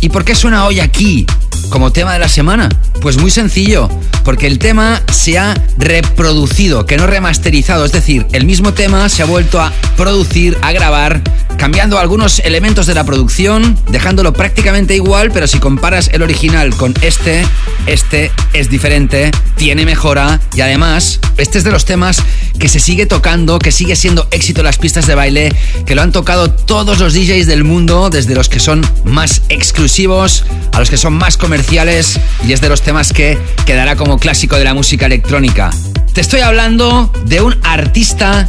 ¿Y 0.00 0.08
por 0.08 0.24
qué 0.24 0.34
suena 0.34 0.66
hoy 0.66 0.80
aquí 0.80 1.26
como 1.72 1.90
tema 1.90 2.12
de 2.12 2.18
la 2.18 2.28
semana? 2.28 2.68
Pues 3.00 3.16
muy 3.16 3.30
sencillo, 3.30 3.88
porque 4.24 4.46
el 4.46 4.58
tema 4.58 5.00
se 5.10 5.38
ha 5.38 5.54
reproducido, 5.78 6.84
que 6.84 6.98
no 6.98 7.06
remasterizado, 7.06 7.86
es 7.86 7.92
decir, 7.92 8.26
el 8.32 8.44
mismo 8.44 8.74
tema 8.74 9.08
se 9.08 9.22
ha 9.22 9.24
vuelto 9.24 9.58
a 9.58 9.72
producir, 9.96 10.58
a 10.60 10.70
grabar, 10.72 11.22
cambiando 11.56 11.98
algunos 11.98 12.40
elementos 12.40 12.86
de 12.86 12.94
la 12.94 13.04
producción, 13.04 13.78
dejándolo 13.88 14.34
prácticamente 14.34 14.94
igual, 14.94 15.30
pero 15.32 15.46
si 15.46 15.58
comparas 15.58 16.10
el 16.12 16.22
original 16.22 16.76
con 16.76 16.94
este, 17.00 17.46
este 17.86 18.30
es 18.52 18.68
diferente, 18.68 19.30
tiene 19.56 19.86
mejora 19.86 20.40
y 20.54 20.60
además, 20.60 21.20
este 21.38 21.56
es 21.56 21.64
de 21.64 21.70
los 21.72 21.86
temas 21.86 22.22
que 22.62 22.68
se 22.68 22.78
sigue 22.78 23.06
tocando, 23.06 23.58
que 23.58 23.72
sigue 23.72 23.96
siendo 23.96 24.28
éxito 24.30 24.62
las 24.62 24.78
pistas 24.78 25.08
de 25.08 25.16
baile, 25.16 25.52
que 25.84 25.96
lo 25.96 26.02
han 26.02 26.12
tocado 26.12 26.52
todos 26.52 27.00
los 27.00 27.12
DJs 27.12 27.48
del 27.48 27.64
mundo, 27.64 28.08
desde 28.08 28.36
los 28.36 28.48
que 28.48 28.60
son 28.60 28.86
más 29.04 29.42
exclusivos 29.48 30.44
a 30.70 30.78
los 30.78 30.88
que 30.88 30.96
son 30.96 31.12
más 31.12 31.36
comerciales 31.36 32.20
y 32.46 32.52
es 32.52 32.60
de 32.60 32.68
los 32.68 32.82
temas 32.82 33.12
que 33.12 33.36
quedará 33.66 33.96
como 33.96 34.16
clásico 34.20 34.58
de 34.58 34.64
la 34.64 34.74
música 34.74 35.06
electrónica. 35.06 35.70
Te 36.12 36.20
estoy 36.20 36.42
hablando 36.42 37.12
de 37.24 37.40
un 37.40 37.58
artista 37.64 38.48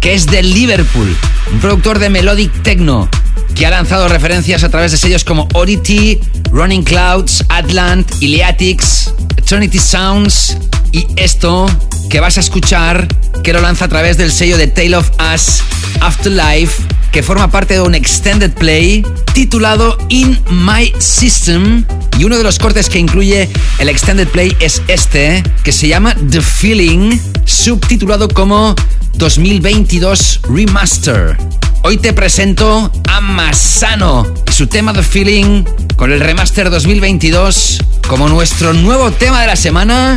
que 0.00 0.14
es 0.14 0.26
de 0.26 0.42
Liverpool, 0.42 1.16
un 1.52 1.60
productor 1.60 2.00
de 2.00 2.10
melodic 2.10 2.50
techno 2.64 3.08
que 3.54 3.66
ha 3.66 3.70
lanzado 3.70 4.08
referencias 4.08 4.64
a 4.64 4.68
través 4.68 4.92
de 4.92 4.98
sellos 4.98 5.24
como 5.24 5.48
Oddity, 5.54 6.20
Running 6.50 6.82
Clouds, 6.82 7.44
Atlant, 7.48 8.10
Iliatics, 8.20 9.12
Eternity 9.36 9.78
Sounds 9.78 10.56
y 10.92 11.06
esto 11.16 11.66
que 12.08 12.20
vas 12.20 12.36
a 12.36 12.40
escuchar 12.40 13.08
que 13.42 13.52
lo 13.52 13.60
lanza 13.60 13.86
a 13.86 13.88
través 13.88 14.16
del 14.16 14.30
sello 14.30 14.56
de 14.56 14.66
Tale 14.66 14.96
of 14.96 15.10
Us 15.34 15.62
Afterlife 16.00 16.82
que 17.12 17.22
forma 17.22 17.50
parte 17.50 17.74
de 17.74 17.80
un 17.80 17.94
extended 17.94 18.52
play 18.52 19.04
titulado 19.34 19.98
In 20.08 20.38
My 20.50 20.92
System 20.98 21.84
y 22.18 22.24
uno 22.24 22.38
de 22.38 22.44
los 22.44 22.58
cortes 22.58 22.88
que 22.88 22.98
incluye 22.98 23.48
el 23.78 23.88
extended 23.88 24.28
play 24.28 24.56
es 24.60 24.82
este 24.88 25.42
que 25.62 25.72
se 25.72 25.88
llama 25.88 26.14
The 26.30 26.40
Feeling 26.40 27.18
subtitulado 27.44 28.28
como 28.28 28.74
2022 29.14 30.40
Remaster. 30.48 31.36
Hoy 31.84 31.96
te 31.96 32.12
presento 32.12 32.92
a 33.08 33.20
y 33.20 34.32
su 34.52 34.68
tema 34.68 34.92
The 34.92 35.02
Feeling 35.02 35.64
con 35.96 36.12
el 36.12 36.20
remaster 36.20 36.70
2022 36.70 37.78
como 38.06 38.28
nuestro 38.28 38.72
nuevo 38.72 39.10
tema 39.10 39.40
de 39.40 39.48
la 39.48 39.56
semana 39.56 40.14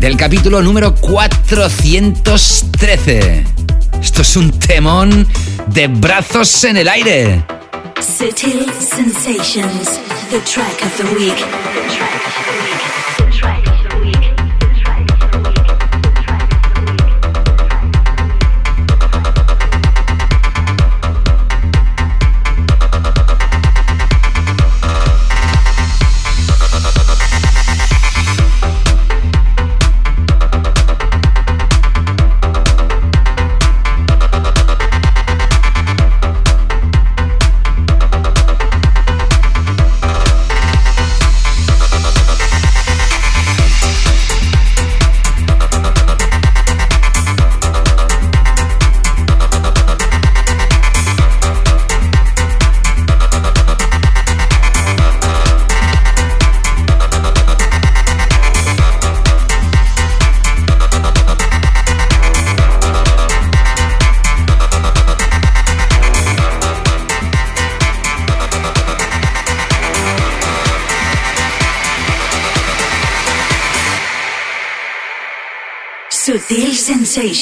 del 0.00 0.16
capítulo 0.16 0.62
número 0.62 0.96
413. 0.96 3.44
Esto 4.02 4.22
es 4.22 4.36
un 4.36 4.50
temón 4.58 5.28
de 5.68 5.86
brazos 5.86 6.64
en 6.64 6.76
el 6.76 6.88
aire. 6.88 7.44
Sutil 8.00 8.66
Sensations. 8.80 10.00
The 10.30 10.40
track 10.40 10.82
of 10.82 10.92
the 10.96 11.04
week. 11.14 11.36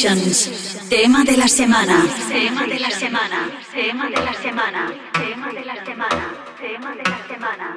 Tema 0.05 1.25
de 1.25 1.35
la 1.35 1.49
semana. 1.49 2.05
Tema 2.29 2.67
de 2.67 2.79
la 2.79 2.91
semana. 2.91 3.51
Tema 3.73 4.11
de 4.11 4.17
la 4.17 4.35
semana. 4.35 4.93
Tema 5.15 5.51
de 5.51 5.65
la 5.65 5.83
semana. 5.83 6.35
Tema 6.61 6.95
de 6.95 7.03
la 7.05 7.27
semana. 7.27 7.75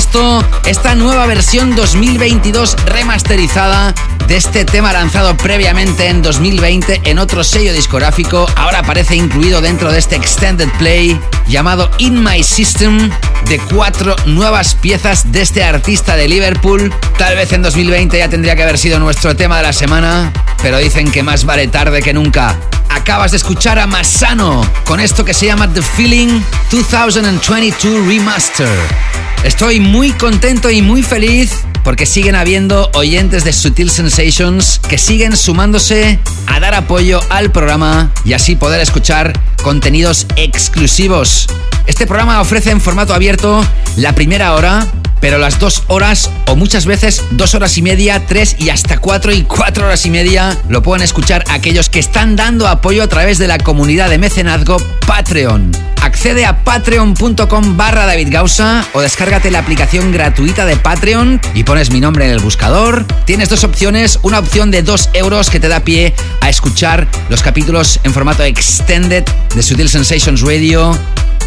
Esto, 0.00 0.42
esta 0.64 0.94
nueva 0.94 1.26
versión 1.26 1.76
2022 1.76 2.74
remasterizada 2.86 3.94
de 4.26 4.36
este 4.36 4.64
tema 4.64 4.94
lanzado 4.94 5.36
previamente 5.36 6.06
en 6.06 6.22
2020 6.22 7.02
en 7.04 7.18
otro 7.18 7.44
sello 7.44 7.74
discográfico. 7.74 8.46
Ahora 8.56 8.78
aparece 8.78 9.14
incluido 9.14 9.60
dentro 9.60 9.92
de 9.92 9.98
este 9.98 10.16
extended 10.16 10.70
play 10.78 11.20
llamado 11.48 11.90
In 11.98 12.24
My 12.24 12.42
System 12.42 13.10
de 13.44 13.58
cuatro 13.58 14.16
nuevas 14.24 14.74
piezas 14.74 15.32
de 15.32 15.42
este 15.42 15.62
artista 15.62 16.16
de 16.16 16.28
Liverpool. 16.28 16.90
Tal 17.18 17.36
vez 17.36 17.52
en 17.52 17.62
2020 17.62 18.16
ya 18.16 18.30
tendría 18.30 18.56
que 18.56 18.62
haber 18.62 18.78
sido 18.78 18.98
nuestro 19.00 19.36
tema 19.36 19.58
de 19.58 19.64
la 19.64 19.74
semana, 19.74 20.32
pero 20.62 20.78
dicen 20.78 21.12
que 21.12 21.22
más 21.22 21.44
vale 21.44 21.68
tarde 21.68 22.00
que 22.00 22.14
nunca. 22.14 22.56
Acabas 22.88 23.32
de 23.32 23.36
escuchar 23.36 23.78
a 23.78 23.86
Masano 23.86 24.66
con 24.86 24.98
esto 24.98 25.26
que 25.26 25.34
se 25.34 25.44
llama 25.44 25.70
The 25.70 25.82
Feeling 25.82 26.40
2022 26.70 28.06
Remaster. 28.06 29.09
Estoy 29.44 29.80
muy 29.80 30.12
contento 30.12 30.70
y 30.70 30.82
muy 30.82 31.02
feliz 31.02 31.64
porque 31.82 32.04
siguen 32.04 32.34
habiendo 32.34 32.90
oyentes 32.92 33.42
de 33.42 33.54
Sutil 33.54 33.90
Sensations 33.90 34.78
que 34.86 34.98
siguen 34.98 35.34
sumándose 35.34 36.18
a 36.46 36.60
dar 36.60 36.74
apoyo 36.74 37.20
al 37.30 37.50
programa 37.50 38.12
y 38.26 38.34
así 38.34 38.54
poder 38.54 38.80
escuchar 38.82 39.32
contenidos 39.62 40.26
exclusivos. 40.36 41.46
Este 41.86 42.06
programa 42.06 42.40
ofrece 42.42 42.70
en 42.70 42.82
formato 42.82 43.14
abierto 43.14 43.64
la 43.96 44.14
primera 44.14 44.54
hora, 44.54 44.86
pero 45.20 45.38
las 45.38 45.58
dos 45.58 45.84
horas 45.86 46.30
o 46.46 46.56
muchas 46.56 46.86
veces 46.86 47.22
dos 47.30 47.54
horas 47.54 47.76
y 47.78 47.82
media, 47.82 48.26
tres 48.26 48.56
y 48.58 48.70
hasta 48.70 48.98
cuatro 48.98 49.32
y 49.32 49.42
cuatro 49.42 49.86
horas 49.86 50.04
y 50.06 50.10
media 50.10 50.56
lo 50.68 50.82
pueden 50.82 51.04
escuchar 51.04 51.44
aquellos 51.48 51.88
que 51.88 51.98
están 51.98 52.36
dando 52.36 52.66
apoyo 52.68 53.02
a 53.02 53.08
través 53.08 53.38
de 53.38 53.46
la 53.46 53.58
comunidad 53.58 54.10
de 54.10 54.18
mecenazgo 54.18 54.78
Patreon. 55.06 55.72
Accede 56.02 56.46
a 56.46 56.64
patreon.com 56.64 57.76
barra 57.76 58.06
David 58.06 58.28
Gausa 58.30 58.86
o 58.94 59.00
descárgate 59.00 59.50
la 59.50 59.58
aplicación 59.58 60.12
gratuita 60.12 60.64
de 60.64 60.76
Patreon 60.76 61.40
y 61.54 61.64
pones 61.64 61.90
mi 61.90 62.00
nombre 62.00 62.24
en 62.24 62.30
el 62.30 62.40
buscador. 62.40 63.04
Tienes 63.26 63.50
dos 63.50 63.64
opciones, 63.64 64.18
una 64.22 64.38
opción 64.38 64.70
de 64.70 64.82
dos 64.82 65.10
euros 65.12 65.50
que 65.50 65.60
te 65.60 65.68
da 65.68 65.80
pie 65.80 66.14
a 66.40 66.48
escuchar 66.48 67.06
los 67.28 67.42
capítulos 67.42 68.00
en 68.04 68.14
formato 68.14 68.42
extended 68.44 69.24
de 69.54 69.62
Sutil 69.62 69.90
Sensations 69.90 70.40
Radio 70.40 70.98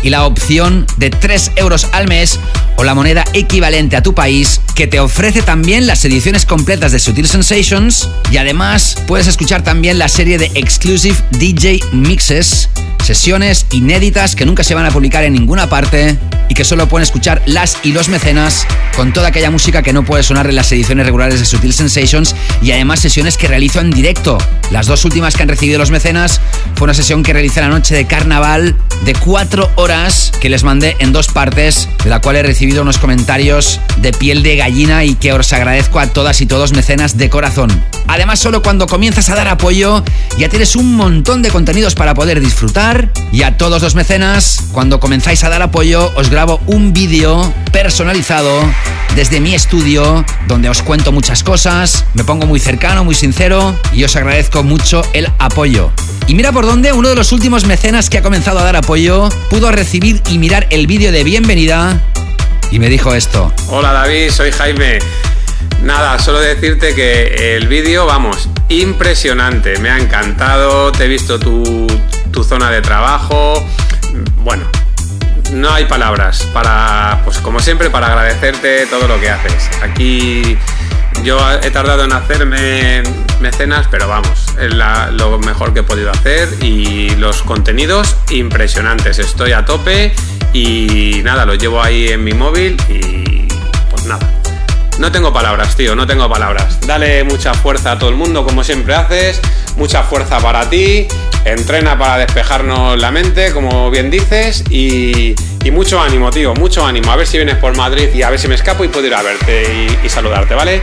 y 0.04 0.10
la 0.10 0.26
opción 0.26 0.86
de 0.98 1.10
3 1.10 1.54
euros 1.56 1.88
al 1.94 2.08
mes 2.08 2.40
o 2.76 2.84
la 2.84 2.94
moneda 2.94 3.24
equivalente 3.34 3.96
a 3.96 4.04
tu 4.04 4.14
país 4.14 4.62
que 4.76 4.88
te 4.88 5.00
ofrece 5.00 5.42
también 5.42 5.88
las 5.88 6.04
ediciones 6.06 6.46
completas 6.46 6.92
de 6.92 7.00
Sutil 7.00 7.28
Sensations 7.28 8.10
y 8.32 8.38
además 8.38 8.96
puedes 9.08 9.28
escuchar 9.28 9.64
también 9.64 9.98
la 9.98 10.10
serie 10.10 10.38
de 10.38 10.52
Exclusive 10.56 11.18
DJ 11.32 11.80
Mixes, 11.92 12.70
sesiones 13.04 13.66
inéditas 13.72 14.36
que 14.36 14.46
nunca 14.46 14.64
se 14.64 14.76
van 14.76 14.86
a 14.86 14.92
publicar 14.92 15.24
en 15.24 15.34
ninguna 15.34 15.70
parte 15.70 16.18
y 16.50 16.56
que 16.56 16.66
solo 16.66 16.88
pueden 16.88 17.04
escuchar 17.04 17.42
las 17.46 17.78
y 17.84 17.92
los 17.92 18.10
mecenas 18.10 18.68
con 18.96 19.14
toda 19.14 19.30
aquella 19.30 19.52
música 19.52 19.82
que 19.82 19.94
no 19.94 20.04
puede 20.04 20.24
sonar 20.24 20.48
en 20.48 20.56
las 20.56 20.72
ediciones 20.72 21.06
regulares 21.06 21.40
de 21.40 21.46
Sutil 21.46 21.74
Sensations 21.74 22.36
y 22.62 22.72
además 22.72 23.00
sesiones 23.00 23.38
que 23.38 23.48
realizo 23.48 23.80
en 23.80 23.92
directo. 23.92 24.38
Las 24.72 24.88
dos 24.88 25.06
últimas 25.06 25.36
que 25.36 25.44
han 25.44 25.50
recibido 25.50 25.80
los 25.80 25.92
mecenas 25.92 26.42
fue 26.76 26.86
una 26.86 26.94
sesión 26.94 27.24
que 27.24 27.34
realicé 27.34 27.62
la 27.62 27.70
noche 27.70 27.96
de 27.96 28.06
carnaval 28.06 28.76
de 29.06 29.14
4 29.14 29.72
horas 29.76 29.93
que 30.42 30.50
les 30.50 30.64
mandé 30.64 30.96
en 30.98 31.14
dos 31.14 31.28
partes, 31.28 31.88
de 32.04 32.10
la 32.10 32.20
cual 32.20 32.38
he 32.38 32.42
recibido 32.42 32.82
unos 32.82 32.98
comentarios 32.98 33.80
de 33.98 34.12
piel 34.12 34.42
de 34.42 34.56
gallina 34.56 35.06
y 35.06 35.14
que 35.14 35.34
os 35.34 35.54
agradezco 35.54 36.00
a 36.00 36.08
todas 36.08 36.42
y 36.42 36.48
todos 36.48 36.74
mecenas 36.74 37.16
de 37.16 37.30
corazón. 37.30 37.70
Además, 38.08 38.40
solo 38.40 38.62
cuando 38.62 38.88
comienzas 38.88 39.30
a 39.30 39.36
dar 39.36 39.48
apoyo 39.48 40.04
ya 40.38 40.50
tienes 40.50 40.76
un 40.76 40.96
montón 40.96 41.42
de 41.42 41.50
contenidos 41.50 41.96
para 41.96 42.14
poder 42.14 42.40
disfrutar 42.40 43.10
y 43.32 43.44
a 43.44 43.58
todos 43.58 43.82
los 43.82 43.96
mecenas, 43.96 44.66
cuando 44.72 45.00
comenzáis 45.00 45.44
a 45.44 45.50
dar 45.50 45.62
apoyo, 45.62 46.12
os 46.16 46.30
grabo 46.30 46.60
un 46.68 46.94
vídeo 46.94 47.54
personalizado 47.72 48.64
desde 49.16 49.40
mi 49.40 49.54
estudio 49.54 50.26
donde 50.48 50.70
os 50.70 50.82
cuento 50.82 51.12
muchas 51.12 51.44
cosas, 51.44 52.06
me 52.14 52.24
pongo 52.24 52.46
muy 52.46 52.60
cercano, 52.60 53.04
muy 53.04 53.16
sincero 53.16 53.76
y 53.94 54.04
os 54.04 54.16
agradezco 54.16 54.64
mucho 54.64 55.04
el 55.14 55.28
apoyo. 55.40 55.92
Y 56.28 56.36
mira 56.36 56.52
por 56.52 56.66
dónde 56.66 56.94
uno 56.94 57.10
de 57.10 57.16
los 57.16 57.32
últimos 57.32 57.66
mecenas 57.66 58.10
que 58.10 58.18
ha 58.18 58.24
comenzado 58.24 58.60
a 58.60 58.64
dar 58.64 58.76
apoyo 58.76 59.30
pudo 59.50 59.72
recibir 59.72 60.22
y 60.30 60.38
mirar 60.38 60.68
el 60.70 60.88
vídeo 60.88 61.12
de 61.12 61.24
bienvenida 61.24 62.02
y 62.72 62.80
me 62.80 62.90
dijo 62.90 63.14
esto. 63.14 63.52
Hola 63.68 63.94
David, 63.94 64.32
soy 64.32 64.52
Jaime. 64.52 65.00
Nada, 65.84 66.18
solo 66.18 66.40
decirte 66.40 66.96
que 66.96 67.58
el 67.58 67.68
vídeo, 67.68 68.06
vamos, 68.06 68.48
impresionante. 68.70 69.78
Me 69.80 69.90
ha 69.90 69.98
encantado, 69.98 70.94
te 70.94 71.04
he 71.04 71.08
visto 71.10 71.40
tu, 71.40 71.88
tu 72.32 72.44
zona 72.46 72.72
de 72.72 72.82
trabajo. 72.82 73.54
Bueno, 74.38 74.64
no 75.52 75.70
hay 75.74 75.84
palabras 75.84 76.48
para, 76.54 77.22
pues 77.26 77.40
como 77.40 77.60
siempre, 77.60 77.90
para 77.90 78.08
agradecerte 78.08 78.86
todo 78.86 79.10
lo 79.10 79.20
que 79.20 79.30
haces. 79.30 79.70
Aquí 79.82 80.58
yo 81.22 81.38
he 81.62 81.70
tardado 81.70 82.06
en 82.06 82.14
hacerme 82.14 83.04
mecenas, 83.42 83.86
pero 83.92 84.08
vamos, 84.08 84.56
es 84.58 84.74
lo 84.74 85.38
mejor 85.40 85.74
que 85.74 85.82
he 85.82 85.84
podido 85.84 86.12
hacer 86.12 86.48
y 86.62 87.10
los 87.18 87.44
contenidos 87.44 88.16
impresionantes. 88.30 89.20
Estoy 89.20 89.52
a 89.52 89.66
tope 89.66 90.14
y 90.54 91.20
nada, 91.26 91.46
lo 91.46 91.56
llevo 91.56 91.84
ahí 91.84 92.08
en 92.08 92.24
mi 92.24 92.34
móvil 92.34 92.78
y 92.88 93.48
pues 93.92 94.06
nada. 94.06 94.43
No 95.00 95.12
tengo 95.12 95.34
palabras, 95.34 95.76
tío, 95.76 95.96
no 95.96 96.06
tengo 96.06 96.30
palabras. 96.30 96.80
Dale 96.82 97.24
mucha 97.24 97.54
fuerza 97.54 97.94
a 97.94 98.00
todo 98.00 98.10
el 98.10 98.16
mundo, 98.16 98.46
como 98.46 98.64
siempre 98.64 98.94
haces. 98.94 99.42
Mucha 99.76 100.04
fuerza 100.04 100.40
para 100.40 100.70
ti. 100.70 101.08
Entrena 101.46 101.98
para 101.98 102.20
despejarnos 102.20 103.00
la 103.00 103.12
mente, 103.12 103.52
como 103.52 103.90
bien 103.90 104.12
dices. 104.12 104.64
Y, 104.70 105.36
mucho 105.72 106.00
ánimo, 106.00 106.30
tío, 106.30 106.54
mucho 106.54 106.86
ánimo. 106.86 107.12
A 107.12 107.16
ver 107.16 107.26
si 107.26 107.38
vienes 107.38 107.56
por 107.56 107.76
Madrid 107.76 108.10
y 108.14 108.22
a 108.22 108.30
ver 108.30 108.40
si 108.40 108.48
me 108.48 108.56
escapo 108.56 108.84
y 108.84 108.88
puedo 108.88 109.08
ir 109.08 109.16
a 109.16 109.24
verte 109.24 109.88
y 110.04 110.10
saludarte, 110.10 110.54
¿vale? 110.54 110.82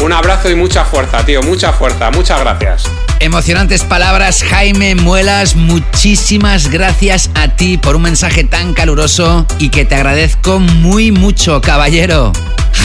Un 0.00 0.12
abrazo 0.12 0.48
y 0.48 0.54
mucha 0.54 0.84
fuerza, 0.84 1.24
tío, 1.24 1.42
mucha 1.42 1.72
fuerza. 1.72 2.10
Muchas 2.10 2.40
gracias. 2.40 2.84
Emocionantes 3.20 3.82
palabras, 3.82 4.44
Jaime 4.44 4.94
Muelas. 4.94 5.56
Muchísimas 5.56 6.70
gracias 6.70 7.30
a 7.34 7.48
ti 7.48 7.76
por 7.76 7.96
un 7.96 8.02
mensaje 8.02 8.44
tan 8.44 8.74
caluroso 8.74 9.44
y 9.58 9.70
que 9.70 9.84
te 9.84 9.96
agradezco 9.96 10.60
muy 10.60 11.10
mucho, 11.10 11.60
caballero. 11.60 12.32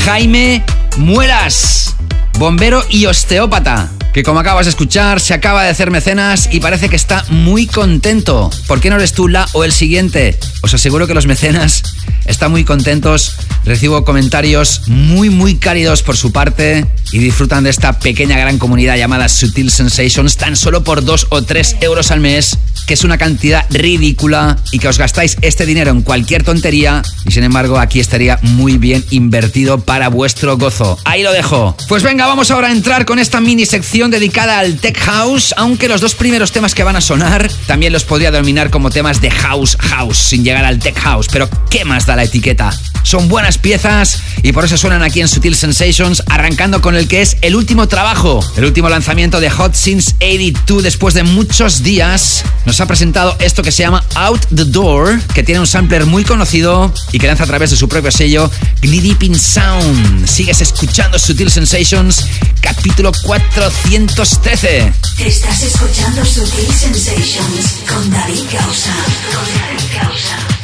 Jaime 0.06 0.64
Muelas, 0.98 1.96
bombero 2.38 2.84
y 2.90 3.06
osteópata, 3.06 3.92
que 4.14 4.24
como 4.24 4.40
acabas 4.40 4.66
de 4.66 4.72
escuchar, 4.72 5.20
se 5.20 5.34
acaba 5.34 5.64
de 5.64 5.70
hacer 5.70 5.92
mecenas 5.92 6.50
y 6.52 6.60
parece 6.60 6.90
que 6.90 6.96
está 6.96 7.26
muy 7.30 7.68
contento. 7.68 8.50
¿Por 8.68 8.80
qué 8.80 8.90
no 8.90 8.98
eres 8.98 9.14
tú 9.14 9.28
la 9.28 9.48
o 9.54 9.64
el 9.64 9.72
siguiente? 9.72 10.38
Os 10.62 10.74
aseguro 10.74 11.08
que 11.08 11.14
los 11.14 11.28
mecenas 11.28 11.84
están 12.26 12.52
muy 12.52 12.64
contentos. 12.64 13.36
Recibo 13.66 14.04
comentarios 14.04 14.82
muy, 14.88 15.30
muy 15.30 15.56
cálidos 15.56 16.04
por 16.04 16.18
su 16.18 16.32
parte 16.32 16.86
y 17.12 17.20
disfrutan 17.20 17.64
de 17.64 17.70
esta 17.70 18.00
pequeña 18.00 18.38
gran 18.38 18.58
comunidad 18.58 18.98
llamada 18.98 19.30
Sutil 19.30 19.72
Sensations 19.72 20.38
tan 20.38 20.56
solo 20.56 20.84
por 20.84 21.04
2 21.04 21.28
o 21.30 21.42
3 21.44 21.78
euros 21.82 22.12
al 22.12 22.20
mes, 22.20 22.58
que 22.88 22.96
es 22.96 23.04
una 23.04 23.18
cantidad 23.18 23.66
ridícula 23.70 24.58
y 24.72 24.80
que 24.80 24.88
os 24.88 24.98
gastáis 24.98 25.38
este 25.42 25.66
dinero 25.66 25.92
en 25.92 26.02
cualquier 26.02 26.44
tontería 26.44 27.02
y 27.26 27.32
sin 27.32 27.44
embargo 27.44 27.80
aquí 27.80 28.00
estaría 28.00 28.40
muy 28.42 28.78
bien 28.78 29.04
invertido 29.12 29.80
para 29.80 30.10
vuestro 30.10 30.58
gozo. 30.58 30.98
Ahí 31.06 31.24
lo 31.24 31.32
dejo. 31.32 31.78
Pues 31.88 32.04
venga, 32.04 32.23
vamos 32.28 32.52
ahora 32.52 32.70
a 32.70 32.72
entrar 32.72 33.06
con 33.06 33.20
esta 33.20 33.42
mini 33.42 33.66
sección 33.66 34.10
dedicada 34.10 34.60
al 34.60 34.78
Tech 34.78 34.98
House, 35.00 35.54
aunque 35.58 35.88
los 35.88 36.02
dos 36.02 36.16
primeros 36.16 36.52
temas 36.52 36.74
que 36.74 36.84
van 36.84 36.96
a 36.96 37.02
sonar 37.02 37.52
también 37.68 37.92
los 37.92 38.04
podría 38.04 38.32
denominar 38.32 38.70
como 38.70 38.90
temas 38.90 39.20
de 39.22 39.30
House 39.30 39.78
House, 39.80 40.18
sin 40.18 40.44
llegar 40.44 40.64
al 40.64 40.80
Tech 40.80 40.98
House, 41.00 41.28
pero 41.32 41.50
¿qué 41.70 41.86
más 41.86 42.06
da 42.06 42.16
la 42.16 42.24
etiqueta? 42.24 42.72
Son 43.04 43.28
buenas 43.28 43.58
piezas 43.58 44.20
y 44.44 44.54
por 44.54 44.64
eso 44.64 44.78
suenan 44.78 45.04
aquí 45.04 45.20
en 45.20 45.28
Sutil 45.28 45.56
Sensations, 45.56 46.24
arrancando 46.28 46.82
con 46.82 46.96
el 46.96 47.08
que 47.08 47.22
es 47.22 47.36
el 47.42 47.56
último 47.56 47.88
trabajo, 47.88 48.40
el 48.56 48.66
último 48.66 48.90
lanzamiento 48.90 49.40
de 49.40 49.50
Hot 49.50 49.76
Since 49.76 50.16
82 50.20 50.84
después 50.84 51.14
de 51.14 51.24
muchos 51.24 51.84
días. 51.84 52.44
Nos 52.66 52.80
ha 52.80 52.88
presentado 52.88 53.36
esto 53.40 53.62
que 53.62 53.72
se 53.72 53.84
llama 53.84 54.04
Out 54.16 54.46
the 54.56 54.66
Door, 54.66 55.20
que 55.34 55.44
tiene 55.44 55.60
un 55.60 55.68
sampler 55.68 56.06
muy 56.06 56.24
conocido 56.24 56.94
y 57.12 57.20
que 57.20 57.28
lanza 57.28 57.44
a 57.44 57.48
través 57.48 57.72
de 57.72 57.76
su 57.76 57.90
propio 57.90 58.10
sello 58.10 58.50
Gnidipin 58.82 59.38
Sound. 59.38 60.28
Sigues 60.28 60.62
escuchando 60.62 61.20
Sutil 61.20 61.52
Sensations, 61.52 62.13
capítulo 62.62 63.12
413. 63.24 64.94
Estás 65.20 65.64
escuchando 65.64 66.26
Sutil 66.26 66.74
Sensations 66.74 67.84
con 67.88 68.10
David 68.12 68.44
Gausa. 68.52 68.94
Con 69.34 69.46
David 69.60 70.02
Gausa. 70.02 70.63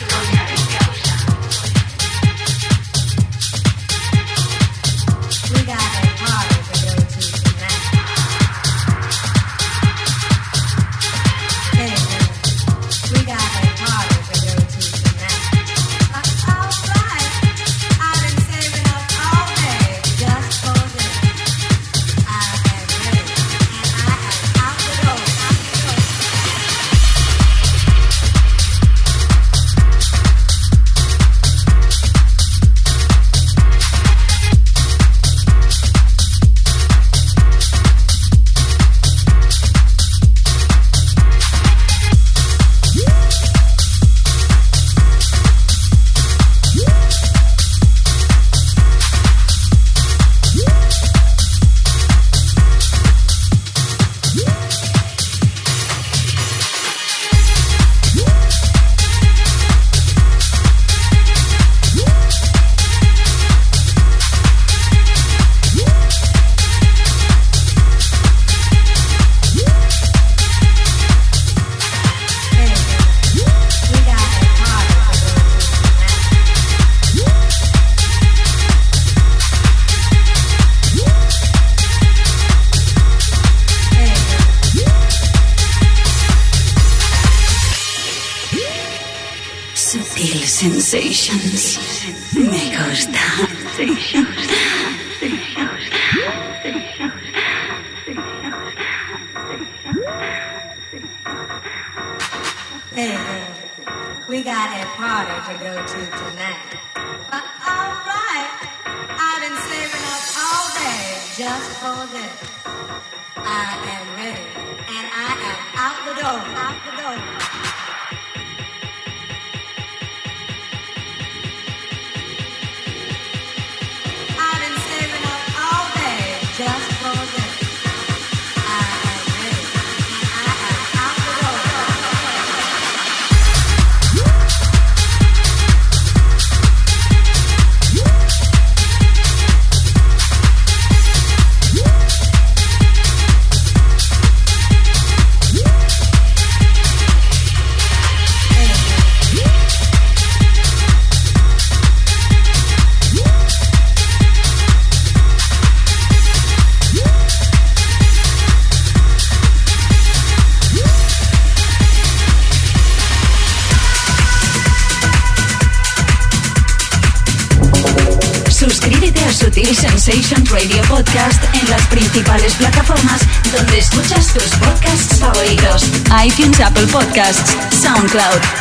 Apple 176.79 177.01
Podcasts, 177.01 177.51
SoundCloud, 177.71 178.58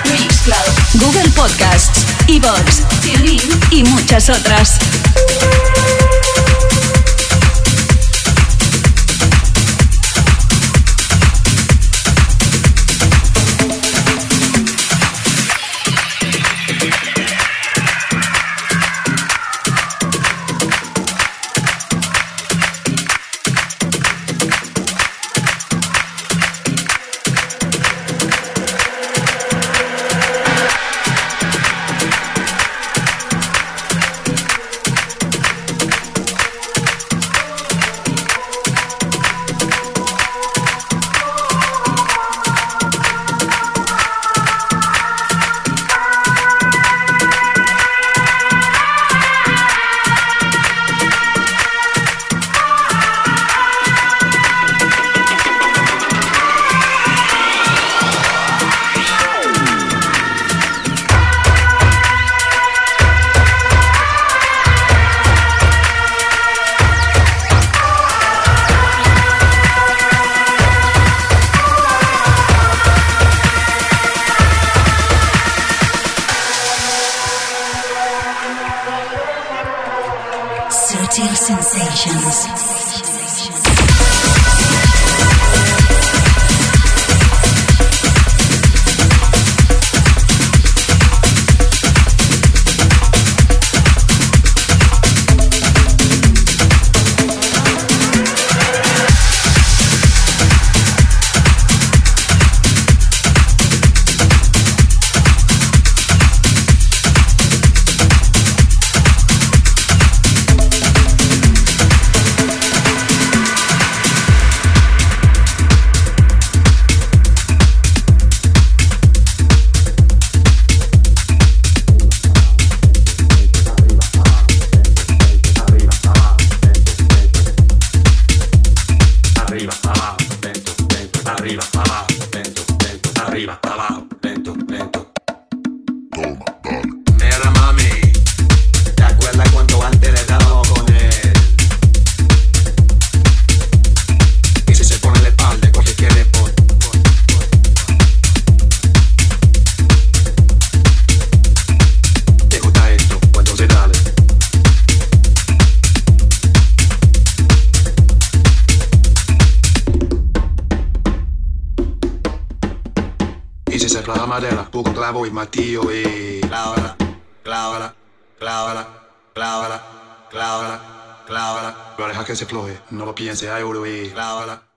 madera, 165.12 165.12
poco 165.12 165.22
clavo 165.22 165.26
y 165.26 165.30
martillo 165.30 165.82
y 165.92 166.40
clávala, 166.40 166.96
clávala, 167.42 167.94
clávala, 168.38 168.88
clávala, 169.34 169.82
clávala, 170.30 170.80
clávala. 171.26 171.94
Pero 171.96 172.08
deja 172.08 172.24
que 172.24 172.36
se 172.36 172.46
floje, 172.46 172.78
no 172.90 173.04
lo 173.04 173.14
piense, 173.14 173.50
hay 173.50 173.62
oro 173.62 173.86
y 173.86 174.10
clávala, 174.10 174.44
clávala, 174.44 174.67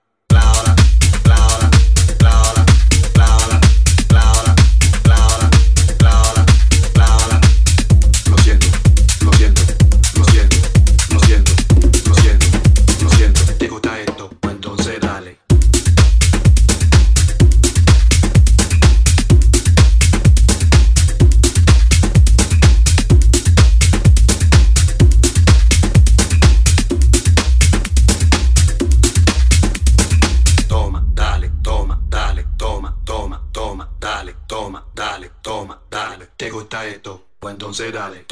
dale. 37.91 38.23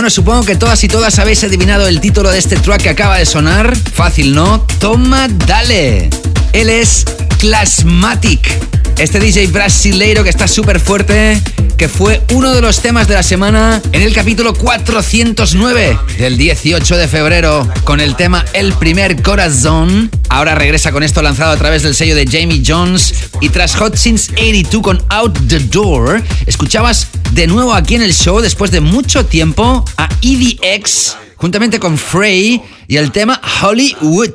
Bueno, 0.00 0.08
supongo 0.08 0.44
que 0.46 0.56
todas 0.56 0.82
y 0.82 0.88
todas 0.88 1.18
habéis 1.18 1.44
adivinado 1.44 1.86
el 1.86 2.00
título 2.00 2.30
de 2.30 2.38
este 2.38 2.56
track 2.56 2.80
que 2.80 2.88
acaba 2.88 3.18
de 3.18 3.26
sonar. 3.26 3.76
Fácil, 3.76 4.34
¿no? 4.34 4.62
Toma, 4.78 5.28
dale. 5.28 6.08
Él 6.54 6.70
es 6.70 7.04
Clasmatic. 7.38 8.48
Este 8.96 9.20
DJ 9.20 9.48
brasileiro 9.48 10.24
que 10.24 10.30
está 10.30 10.48
súper 10.48 10.80
fuerte, 10.80 11.38
que 11.76 11.86
fue 11.90 12.22
uno 12.32 12.52
de 12.52 12.62
los 12.62 12.80
temas 12.80 13.08
de 13.08 13.14
la 13.14 13.22
semana 13.22 13.82
en 13.92 14.00
el 14.00 14.14
capítulo 14.14 14.54
409 14.54 15.98
del 16.18 16.38
18 16.38 16.96
de 16.96 17.06
febrero 17.06 17.68
con 17.84 18.00
el 18.00 18.16
tema 18.16 18.42
El 18.54 18.72
primer 18.72 19.20
corazón. 19.20 20.10
Ahora 20.30 20.54
regresa 20.54 20.92
con 20.92 21.02
esto 21.02 21.20
lanzado 21.20 21.52
a 21.52 21.56
través 21.58 21.82
del 21.82 21.94
sello 21.94 22.14
de 22.14 22.24
Jamie 22.24 22.62
Jones 22.66 23.14
y 23.42 23.50
tras 23.50 23.76
Hot 23.76 23.96
Since 23.96 24.32
82 24.32 24.82
con 24.82 25.04
Out 25.10 25.38
the 25.46 25.58
Door, 25.58 26.22
escuchabas 26.46 27.06
de 27.32 27.46
nuevo 27.46 27.74
aquí 27.74 27.94
en 27.94 28.02
el 28.02 28.12
show 28.12 28.40
después 28.40 28.70
de 28.70 28.80
mucho 28.80 29.24
tiempo 29.24 29.84
a 29.96 30.08
EDX 30.22 31.16
juntamente 31.36 31.78
con 31.78 31.96
Frey 31.96 32.60
y 32.88 32.96
el 32.96 33.12
tema 33.12 33.40
Hollywood. 33.62 34.34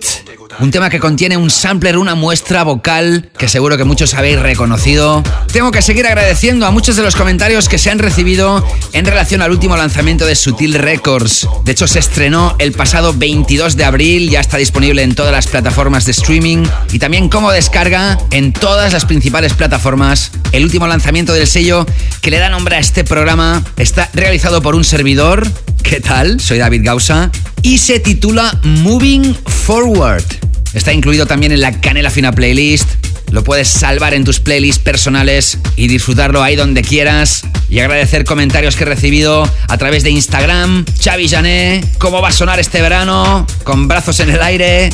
Un 0.59 0.71
tema 0.71 0.89
que 0.89 0.99
contiene 0.99 1.37
un 1.37 1.49
sampler, 1.49 1.97
una 1.97 2.15
muestra 2.15 2.63
vocal 2.63 3.29
que 3.37 3.47
seguro 3.47 3.77
que 3.77 3.83
muchos 3.83 4.13
habéis 4.13 4.39
reconocido. 4.39 5.23
Tengo 5.51 5.71
que 5.71 5.81
seguir 5.81 6.05
agradeciendo 6.05 6.65
a 6.65 6.71
muchos 6.71 6.95
de 6.95 7.03
los 7.03 7.15
comentarios 7.15 7.69
que 7.69 7.77
se 7.77 7.89
han 7.89 7.99
recibido 7.99 8.65
en 8.93 9.05
relación 9.05 9.41
al 9.41 9.51
último 9.51 9.75
lanzamiento 9.75 10.25
de 10.25 10.35
Sutil 10.35 10.75
Records. 10.75 11.47
De 11.63 11.71
hecho, 11.73 11.87
se 11.87 11.99
estrenó 11.99 12.55
el 12.59 12.71
pasado 12.71 13.13
22 13.13 13.75
de 13.75 13.85
abril, 13.85 14.29
ya 14.29 14.39
está 14.39 14.57
disponible 14.57 15.03
en 15.03 15.15
todas 15.15 15.31
las 15.31 15.47
plataformas 15.47 16.05
de 16.05 16.11
streaming 16.11 16.65
y 16.91 16.99
también 16.99 17.29
como 17.29 17.51
descarga 17.51 18.17
en 18.31 18.53
todas 18.53 18.93
las 18.93 19.05
principales 19.05 19.53
plataformas. 19.53 20.31
El 20.51 20.63
último 20.63 20.87
lanzamiento 20.87 21.33
del 21.33 21.47
sello 21.47 21.85
que 22.21 22.31
le 22.31 22.39
da 22.39 22.49
nombre 22.49 22.77
a 22.77 22.79
este 22.79 23.03
programa 23.03 23.63
está 23.77 24.09
realizado 24.13 24.61
por 24.61 24.75
un 24.75 24.83
servidor. 24.83 25.47
¿Qué 25.83 25.99
tal? 25.99 26.39
Soy 26.39 26.57
David 26.57 26.81
Gausa 26.83 27.29
y 27.61 27.77
se 27.79 27.99
titula 27.99 28.59
Moving 28.63 29.35
Forward. 29.65 30.44
Está 30.75 30.91
incluido 30.91 31.25
también 31.25 31.53
en 31.53 31.61
la 31.61 31.79
Canela 31.79 32.11
Fina 32.11 32.33
Playlist. 32.33 32.87
Lo 33.31 33.43
puedes 33.43 33.69
salvar 33.69 34.13
en 34.13 34.25
tus 34.25 34.39
playlists 34.41 34.83
personales 34.83 35.57
y 35.75 35.87
disfrutarlo 35.87 36.43
ahí 36.43 36.55
donde 36.55 36.83
quieras. 36.83 37.43
Y 37.69 37.79
agradecer 37.79 38.25
comentarios 38.25 38.75
que 38.75 38.83
he 38.83 38.87
recibido 38.87 39.49
a 39.69 39.77
través 39.77 40.03
de 40.03 40.11
Instagram. 40.11 40.85
Xavi 41.01 41.29
Jané, 41.29 41.83
¿cómo 41.97 42.21
va 42.21 42.27
a 42.27 42.31
sonar 42.33 42.59
este 42.59 42.81
verano? 42.81 43.47
Con 43.63 43.87
brazos 43.87 44.19
en 44.19 44.29
el 44.29 44.41
aire. 44.41 44.89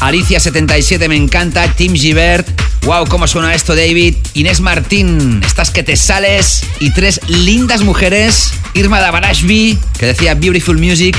Alicia77 0.00 1.08
me 1.08 1.16
encanta. 1.16 1.66
Tim 1.74 1.94
Givert. 1.94 2.48
Wow, 2.84 3.06
cómo 3.06 3.26
suena 3.26 3.54
esto, 3.54 3.74
David. 3.74 4.14
Inés 4.34 4.60
Martín, 4.60 5.42
estás 5.44 5.70
que 5.70 5.82
te 5.82 5.96
sales. 5.96 6.62
Y 6.78 6.90
tres 6.92 7.20
lindas 7.26 7.82
mujeres. 7.82 8.52
Irma 8.74 9.00
Davarashvi, 9.00 9.78
que 9.98 10.06
decía 10.06 10.34
Beautiful 10.34 10.78
Music. 10.78 11.16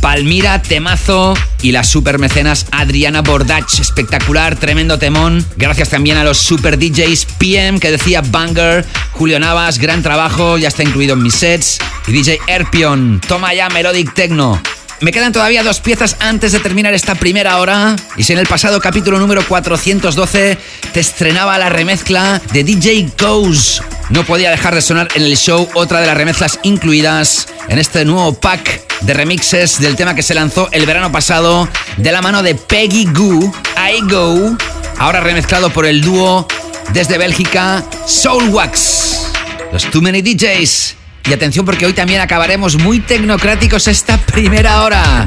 Palmira, 0.00 0.62
temazo 0.62 1.34
y 1.62 1.72
las 1.72 1.88
super 1.88 2.18
mecenas 2.18 2.66
Adriana 2.70 3.22
Bordach, 3.22 3.80
espectacular, 3.80 4.56
tremendo 4.56 4.98
temón. 4.98 5.44
Gracias 5.56 5.90
también 5.90 6.16
a 6.16 6.24
los 6.24 6.38
super 6.38 6.78
DJs 6.78 7.26
PM 7.38 7.80
que 7.80 7.90
decía 7.90 8.22
Banger, 8.22 8.84
Julio 9.12 9.40
Navas, 9.40 9.78
gran 9.78 10.02
trabajo, 10.02 10.58
ya 10.58 10.68
está 10.68 10.82
incluido 10.82 11.14
en 11.14 11.22
mis 11.22 11.34
sets. 11.34 11.78
Y 12.06 12.12
DJ 12.12 12.40
Erpion, 12.46 13.20
toma 13.26 13.54
ya 13.54 13.68
Melodic 13.68 14.14
Techno. 14.14 14.60
Me 15.00 15.12
quedan 15.12 15.32
todavía 15.32 15.62
dos 15.62 15.80
piezas 15.80 16.16
antes 16.20 16.52
de 16.52 16.60
terminar 16.60 16.94
esta 16.94 17.14
primera 17.14 17.58
hora. 17.58 17.96
Y 18.16 18.22
si 18.22 18.32
en 18.32 18.38
el 18.38 18.46
pasado 18.46 18.80
capítulo 18.80 19.18
número 19.18 19.44
412 19.46 20.56
te 20.92 21.00
estrenaba 21.00 21.58
la 21.58 21.68
remezcla 21.68 22.40
de 22.52 22.64
DJ 22.64 23.10
Goes, 23.20 23.82
no 24.08 24.24
podía 24.24 24.50
dejar 24.50 24.74
de 24.74 24.80
sonar 24.80 25.08
en 25.14 25.22
el 25.22 25.36
show 25.36 25.68
otra 25.74 26.00
de 26.00 26.06
las 26.06 26.16
remezclas 26.16 26.58
incluidas 26.62 27.48
en 27.68 27.78
este 27.78 28.06
nuevo 28.06 28.32
pack 28.40 28.85
de 29.00 29.14
remixes 29.14 29.80
del 29.80 29.96
tema 29.96 30.14
que 30.14 30.22
se 30.22 30.34
lanzó 30.34 30.68
el 30.72 30.86
verano 30.86 31.12
pasado 31.12 31.68
de 31.96 32.12
la 32.12 32.22
mano 32.22 32.42
de 32.42 32.54
Peggy 32.54 33.06
Goo, 33.12 33.52
I 33.76 34.00
Go, 34.10 34.56
ahora 34.98 35.20
remezclado 35.20 35.70
por 35.70 35.86
el 35.86 36.00
dúo 36.00 36.46
desde 36.92 37.18
Bélgica 37.18 37.84
Soulwax. 38.06 39.32
Los 39.72 39.90
Too 39.90 40.02
Many 40.02 40.22
DJs. 40.22 40.96
Y 41.28 41.32
atención 41.32 41.66
porque 41.66 41.86
hoy 41.86 41.92
también 41.92 42.20
acabaremos 42.20 42.76
muy 42.76 43.00
tecnocráticos 43.00 43.88
esta 43.88 44.16
primera 44.26 44.82
hora. 44.82 45.26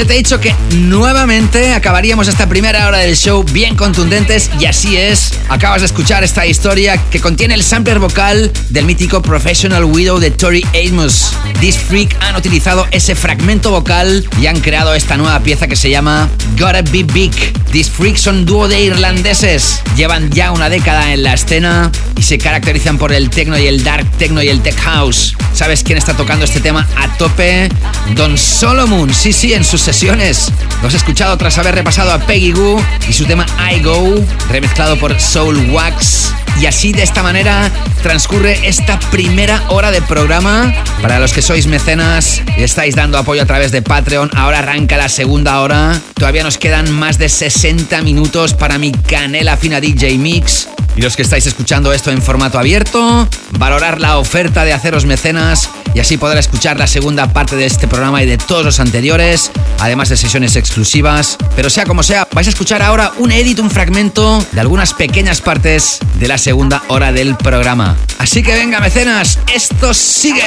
Ya 0.00 0.06
te 0.06 0.14
he 0.14 0.16
dicho 0.16 0.40
que 0.40 0.54
nuevamente 0.76 1.74
acabaríamos 1.74 2.26
esta 2.26 2.48
primera 2.48 2.88
hora 2.88 2.96
del 2.96 3.18
show 3.18 3.44
bien 3.44 3.76
contundentes 3.76 4.50
y 4.58 4.64
así 4.64 4.96
es. 4.96 5.34
Acabas 5.50 5.82
de 5.82 5.86
escuchar 5.88 6.24
esta 6.24 6.46
historia 6.46 6.96
que 7.10 7.20
contiene 7.20 7.52
el 7.52 7.62
sampler 7.62 7.98
vocal 7.98 8.50
del 8.70 8.86
mítico 8.86 9.20
Professional 9.20 9.84
Widow 9.84 10.18
de 10.18 10.30
Tori 10.30 10.64
Amos. 10.72 11.34
This 11.60 11.76
Freak 11.76 12.16
han 12.22 12.34
utilizado 12.34 12.86
ese 12.92 13.14
fragmento 13.14 13.72
vocal 13.72 14.26
y 14.40 14.46
han 14.46 14.60
creado 14.60 14.94
esta 14.94 15.18
nueva 15.18 15.38
pieza 15.40 15.68
que 15.68 15.76
se 15.76 15.90
llama 15.90 16.30
Gotta 16.58 16.80
Be 16.80 17.02
Big. 17.02 17.34
This 17.70 17.90
Freak 17.90 18.16
son 18.16 18.46
dúo 18.46 18.68
de 18.68 18.80
irlandeses. 18.80 19.82
Llevan 19.96 20.30
ya 20.30 20.50
una 20.52 20.70
década 20.70 21.12
en 21.12 21.24
la 21.24 21.34
escena 21.34 21.92
y 22.16 22.22
se 22.22 22.38
caracterizan 22.38 22.96
por 22.96 23.12
el 23.12 23.28
techno 23.28 23.58
y 23.58 23.66
el 23.66 23.84
dark 23.84 24.10
techno 24.16 24.42
y 24.42 24.48
el 24.48 24.62
tech 24.62 24.78
house. 24.78 25.36
¿Sabes 25.52 25.82
quién 25.82 25.98
está 25.98 26.14
tocando 26.14 26.44
este 26.44 26.60
tema 26.60 26.88
a 26.96 27.18
tope? 27.18 27.68
Don 28.14 28.38
Solomon, 28.38 29.12
sí, 29.12 29.32
sí, 29.32 29.52
en 29.52 29.64
sus 29.64 29.88
sesiones. 29.92 30.52
Lo 30.82 30.86
has 30.86 30.94
escuchado 30.94 31.36
tras 31.36 31.58
haber 31.58 31.74
repasado 31.74 32.12
a 32.12 32.20
Peggy 32.20 32.52
Goo 32.52 32.80
y 33.08 33.12
su 33.12 33.24
tema 33.24 33.44
I 33.72 33.80
Go, 33.82 34.24
remezclado 34.48 34.96
por 34.96 35.18
Soul 35.20 35.68
Wax. 35.72 36.32
Y 36.60 36.66
así 36.66 36.92
de 36.92 37.02
esta 37.02 37.24
manera 37.24 37.72
transcurre 38.00 38.68
esta 38.68 39.00
primera 39.10 39.64
hora 39.68 39.90
de 39.90 40.00
programa. 40.00 40.72
Para 41.02 41.18
los 41.18 41.32
que 41.32 41.42
sois 41.42 41.66
mecenas 41.66 42.40
y 42.56 42.62
estáis 42.62 42.94
dando 42.94 43.18
apoyo 43.18 43.42
a 43.42 43.46
través 43.46 43.72
de 43.72 43.82
Patreon, 43.82 44.30
ahora 44.36 44.60
arranca 44.60 44.96
la 44.96 45.08
segunda 45.08 45.60
hora. 45.60 46.00
Todavía 46.14 46.44
nos 46.44 46.56
quedan 46.56 46.92
más 46.92 47.18
de 47.18 47.28
60 47.28 48.00
minutos 48.02 48.54
para 48.54 48.78
mi 48.78 48.92
canela 48.92 49.56
fina 49.56 49.80
DJ 49.80 50.18
Mix. 50.18 50.68
Y 50.96 51.02
los 51.02 51.16
que 51.16 51.22
estáis 51.22 51.46
escuchando 51.46 51.92
esto 51.92 52.10
en 52.10 52.20
formato 52.20 52.58
abierto, 52.58 53.28
valorar 53.52 54.00
la 54.00 54.18
oferta 54.18 54.64
de 54.64 54.72
haceros 54.72 55.06
mecenas 55.06 55.70
y 55.94 56.00
así 56.00 56.16
poder 56.16 56.38
escuchar 56.38 56.78
la 56.78 56.86
segunda 56.86 57.32
parte 57.32 57.56
de 57.56 57.66
este 57.66 57.88
programa 57.88 58.22
y 58.22 58.26
de 58.26 58.38
todos 58.38 58.64
los 58.64 58.80
anteriores, 58.80 59.50
además 59.78 60.08
de 60.08 60.16
sesiones 60.16 60.56
exclusivas. 60.56 61.36
Pero 61.56 61.70
sea 61.70 61.86
como 61.86 62.02
sea, 62.02 62.28
vais 62.32 62.46
a 62.46 62.50
escuchar 62.50 62.82
ahora 62.82 63.12
un 63.18 63.32
edit, 63.32 63.60
un 63.60 63.70
fragmento 63.70 64.44
de 64.52 64.60
algunas 64.60 64.94
pequeñas 64.94 65.40
partes 65.40 65.98
de 66.18 66.28
la 66.28 66.38
segunda 66.38 66.82
hora 66.88 67.12
del 67.12 67.36
programa. 67.36 67.96
Así 68.18 68.42
que 68.42 68.52
venga, 68.54 68.80
mecenas, 68.80 69.38
esto 69.54 69.94
sigue. 69.94 70.42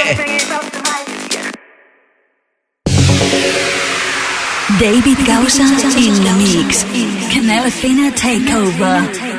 David 4.79 5.17
Gausa 5.25 5.63
in 5.97 6.23
the 6.23 6.33
mix. 6.33 6.85
Canela 7.31 7.69
Fina 7.69 8.11
Takeover. 8.11 9.32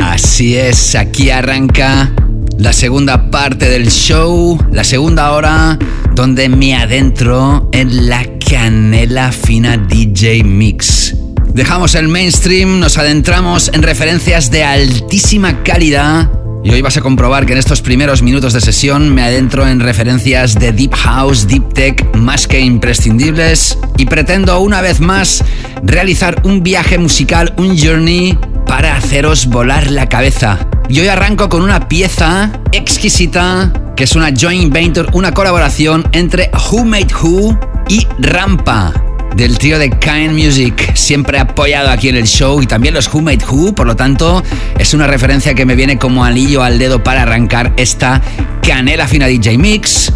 Así 0.00 0.56
es, 0.56 0.94
aquí 0.94 1.30
arranca 1.30 2.10
la 2.58 2.72
segunda 2.72 3.30
parte 3.30 3.68
del 3.68 3.90
show, 3.90 4.58
la 4.72 4.82
segunda 4.82 5.32
hora, 5.32 5.78
donde 6.14 6.48
me 6.48 6.74
adentro 6.74 7.68
en 7.72 8.08
la 8.08 8.24
canela 8.38 9.30
fina 9.30 9.76
DJ 9.76 10.42
Mix. 10.44 11.14
Dejamos 11.54 11.94
el 11.94 12.08
mainstream, 12.08 12.80
nos 12.80 12.98
adentramos 12.98 13.70
en 13.74 13.82
referencias 13.82 14.50
de 14.50 14.64
altísima 14.64 15.62
calidad. 15.62 16.28
Y 16.64 16.70
hoy 16.70 16.80
vas 16.80 16.96
a 16.96 17.00
comprobar 17.00 17.44
que 17.44 17.52
en 17.52 17.58
estos 17.58 17.82
primeros 17.82 18.22
minutos 18.22 18.52
de 18.52 18.60
sesión 18.60 19.12
me 19.12 19.22
adentro 19.22 19.66
en 19.66 19.80
referencias 19.80 20.54
de 20.54 20.72
Deep 20.72 20.94
House, 20.94 21.48
Deep 21.48 21.72
Tech, 21.72 22.16
más 22.16 22.46
que 22.46 22.60
imprescindibles. 22.60 23.76
Y 23.96 24.06
pretendo 24.06 24.60
una 24.60 24.80
vez 24.80 25.00
más 25.00 25.44
realizar 25.82 26.40
un 26.44 26.62
viaje 26.62 26.98
musical, 26.98 27.52
un 27.56 27.76
journey, 27.76 28.38
para 28.66 28.96
haceros 28.96 29.46
volar 29.46 29.90
la 29.90 30.08
cabeza. 30.08 30.68
Y 30.88 31.00
hoy 31.00 31.08
arranco 31.08 31.48
con 31.48 31.62
una 31.62 31.88
pieza 31.88 32.52
exquisita, 32.70 33.72
que 33.96 34.04
es 34.04 34.14
una 34.14 34.32
joint 34.32 34.72
venture, 34.72 35.08
una 35.14 35.32
colaboración 35.32 36.08
entre 36.12 36.50
Who 36.70 36.84
Made 36.84 37.12
Who 37.22 37.58
y 37.88 38.06
Rampa 38.20 38.92
del 39.36 39.58
trío 39.58 39.78
de 39.78 39.90
Kind 39.90 40.32
Music, 40.32 40.94
siempre 40.94 41.38
apoyado 41.38 41.90
aquí 41.90 42.08
en 42.08 42.16
el 42.16 42.26
show 42.26 42.60
y 42.62 42.66
también 42.66 42.94
los 42.94 43.12
Who 43.12 43.22
Made 43.22 43.44
Who, 43.48 43.74
por 43.74 43.86
lo 43.86 43.96
tanto 43.96 44.42
es 44.78 44.94
una 44.94 45.06
referencia 45.06 45.54
que 45.54 45.64
me 45.64 45.74
viene 45.74 45.98
como 45.98 46.24
anillo 46.24 46.62
al 46.62 46.78
dedo 46.78 47.02
para 47.02 47.22
arrancar 47.22 47.72
esta 47.76 48.20
canela 48.62 49.06
fina 49.06 49.26
DJ 49.26 49.58
Mix. 49.58 50.12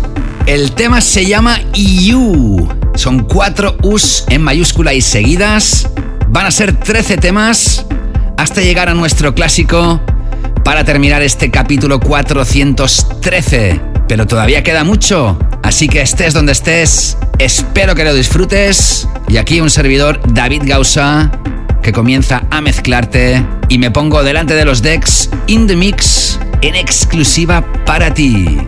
El 0.46 0.72
tema 0.72 1.00
se 1.00 1.26
llama 1.26 1.58
EU, 1.74 2.68
son 2.94 3.24
cuatro 3.24 3.76
U's 3.82 4.24
en 4.28 4.42
mayúscula 4.42 4.94
y 4.94 5.00
seguidas, 5.00 5.88
van 6.28 6.46
a 6.46 6.50
ser 6.50 6.76
13 6.76 7.16
temas 7.16 7.86
hasta 8.36 8.60
llegar 8.60 8.88
a 8.88 8.94
nuestro 8.94 9.34
clásico 9.34 10.00
para 10.64 10.84
terminar 10.84 11.22
este 11.22 11.50
capítulo 11.50 12.00
413. 12.00 13.80
Pero 14.08 14.26
todavía 14.26 14.62
queda 14.62 14.84
mucho, 14.84 15.38
así 15.62 15.88
que 15.88 16.00
estés 16.00 16.32
donde 16.32 16.52
estés, 16.52 17.16
espero 17.38 17.94
que 17.94 18.04
lo 18.04 18.14
disfrutes. 18.14 19.08
Y 19.28 19.36
aquí 19.38 19.60
un 19.60 19.70
servidor, 19.70 20.20
David 20.32 20.62
Gausa, 20.64 21.30
que 21.82 21.92
comienza 21.92 22.42
a 22.50 22.60
mezclarte 22.60 23.44
y 23.68 23.78
me 23.78 23.90
pongo 23.90 24.22
delante 24.22 24.54
de 24.54 24.64
los 24.64 24.82
decks 24.82 25.30
in 25.46 25.66
the 25.66 25.76
mix 25.76 26.38
en 26.62 26.74
exclusiva 26.74 27.64
para 27.84 28.14
ti. 28.14 28.58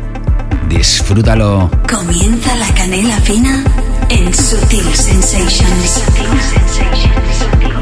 Disfrútalo. 0.68 1.70
Comienza 1.88 2.54
la 2.56 2.68
canela 2.74 3.18
fina 3.20 3.64
Sensations. 4.08 4.36
Sutil 4.36 4.94
Sensations. 4.94 5.90
Sutil 5.90 6.40
Sensations. 6.40 7.77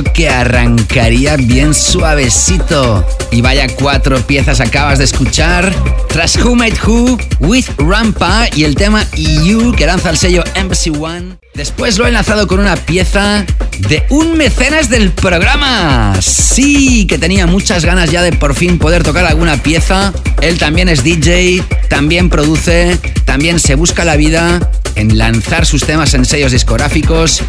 Que 0.00 0.30
arrancaría 0.30 1.36
bien 1.36 1.74
suavecito. 1.74 3.06
Y 3.30 3.42
vaya 3.42 3.66
cuatro 3.68 4.18
piezas 4.22 4.60
acabas 4.60 4.98
de 4.98 5.04
escuchar. 5.04 5.70
Tras 6.08 6.36
Who 6.36 6.54
Made 6.54 6.78
Who, 6.86 7.18
With 7.40 7.66
Rampa 7.76 8.46
y 8.54 8.64
el 8.64 8.74
tema 8.74 9.04
EU 9.14 9.72
que 9.72 9.86
lanza 9.86 10.08
el 10.08 10.16
sello 10.16 10.44
Embassy 10.54 10.88
One. 10.88 11.36
Después 11.52 11.98
lo 11.98 12.06
he 12.06 12.08
enlazado 12.08 12.46
con 12.46 12.60
una 12.60 12.76
pieza 12.76 13.44
de 13.80 14.02
un 14.08 14.38
mecenas 14.38 14.88
del 14.88 15.10
programa. 15.10 16.14
Sí, 16.22 17.06
que 17.06 17.18
tenía 17.18 17.46
muchas 17.46 17.84
ganas 17.84 18.10
ya 18.10 18.22
de 18.22 18.32
por 18.32 18.54
fin 18.54 18.78
poder 18.78 19.02
tocar 19.02 19.26
alguna 19.26 19.62
pieza. 19.62 20.14
Él 20.40 20.58
también 20.58 20.88
es 20.88 21.04
DJ, 21.04 21.62
también 21.90 22.30
produce, 22.30 22.98
también 23.26 23.60
se 23.60 23.74
busca 23.74 24.06
la 24.06 24.16
vida 24.16 24.70
en 24.94 25.18
lanzar 25.18 25.66
sus 25.66 25.84
temas 25.84 26.14
en 26.14 26.24
sellos 26.24 26.52
discográficos 26.52 27.42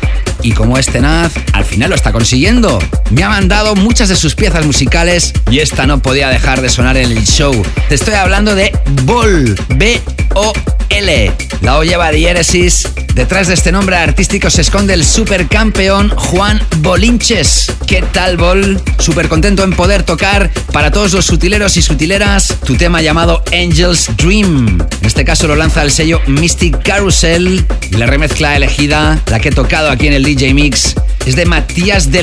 y 0.44 0.52
como 0.52 0.78
es 0.78 0.86
tenaz, 0.88 1.34
al 1.53 1.65
final 1.65 1.90
lo 1.90 1.95
está 1.95 2.11
consiguiendo. 2.11 2.80
Me 3.14 3.22
ha 3.22 3.30
mandado 3.30 3.76
muchas 3.76 4.10
de 4.10 4.15
sus 4.15 4.34
piezas 4.34 4.65
musicales 4.65 5.34
y 5.52 5.60
esta 5.60 5.85
no 5.85 6.02
podía 6.02 6.30
dejar 6.30 6.61
de 6.61 6.69
sonar 6.69 6.98
en 6.98 7.11
el 7.11 7.23
show. 7.26 7.53
Te 7.88 7.94
estoy 7.94 8.15
hablando 8.15 8.56
de 8.56 8.76
Bol, 9.03 9.56
B-O-L. 9.69 11.31
La 11.61 11.77
O 11.77 11.84
lleva 11.84 12.10
diéresis. 12.10 12.88
Detrás 13.14 13.48
de 13.48 13.53
este 13.53 13.72
nombre 13.72 13.98
artístico 13.98 14.49
se 14.49 14.61
esconde 14.61 14.95
el 14.95 15.06
supercampeón 15.06 16.10
Juan 16.10 16.60
Bolinches. 16.77 17.72
¿Qué 17.85 18.02
tal, 18.02 18.38
Bol? 18.38 18.81
Súper 18.98 19.30
contento 19.30 19.64
en 19.64 19.73
poder 19.73 20.02
tocar 20.02 20.49
para 20.72 20.90
todos 20.90 21.14
los 21.14 21.26
sutileros 21.26 21.77
y 21.77 21.84
sutileras 21.84 22.56
tu 22.65 22.76
tema 22.77 23.03
llamado 23.03 23.44
Angel's 23.53 24.10
Dream. 24.18 24.80
En 25.02 25.06
este 25.06 25.23
caso 25.23 25.48
lo 25.48 25.56
lanza 25.56 25.84
el 25.84 25.91
sello 25.91 26.19
Mystic 26.26 26.81
Carousel 26.81 27.64
la 27.98 28.06
remezcla 28.06 28.56
elegida, 28.56 29.22
la 29.30 29.40
que 29.40 29.49
he 29.49 29.52
tocado 29.52 29.90
aquí 29.90 30.07
en 30.07 30.14
el 30.14 30.23
DJ 30.23 30.53
Mix, 30.53 30.95
es 31.26 31.36
de 31.36 31.45
Matías 31.45 32.12
de 32.12 32.22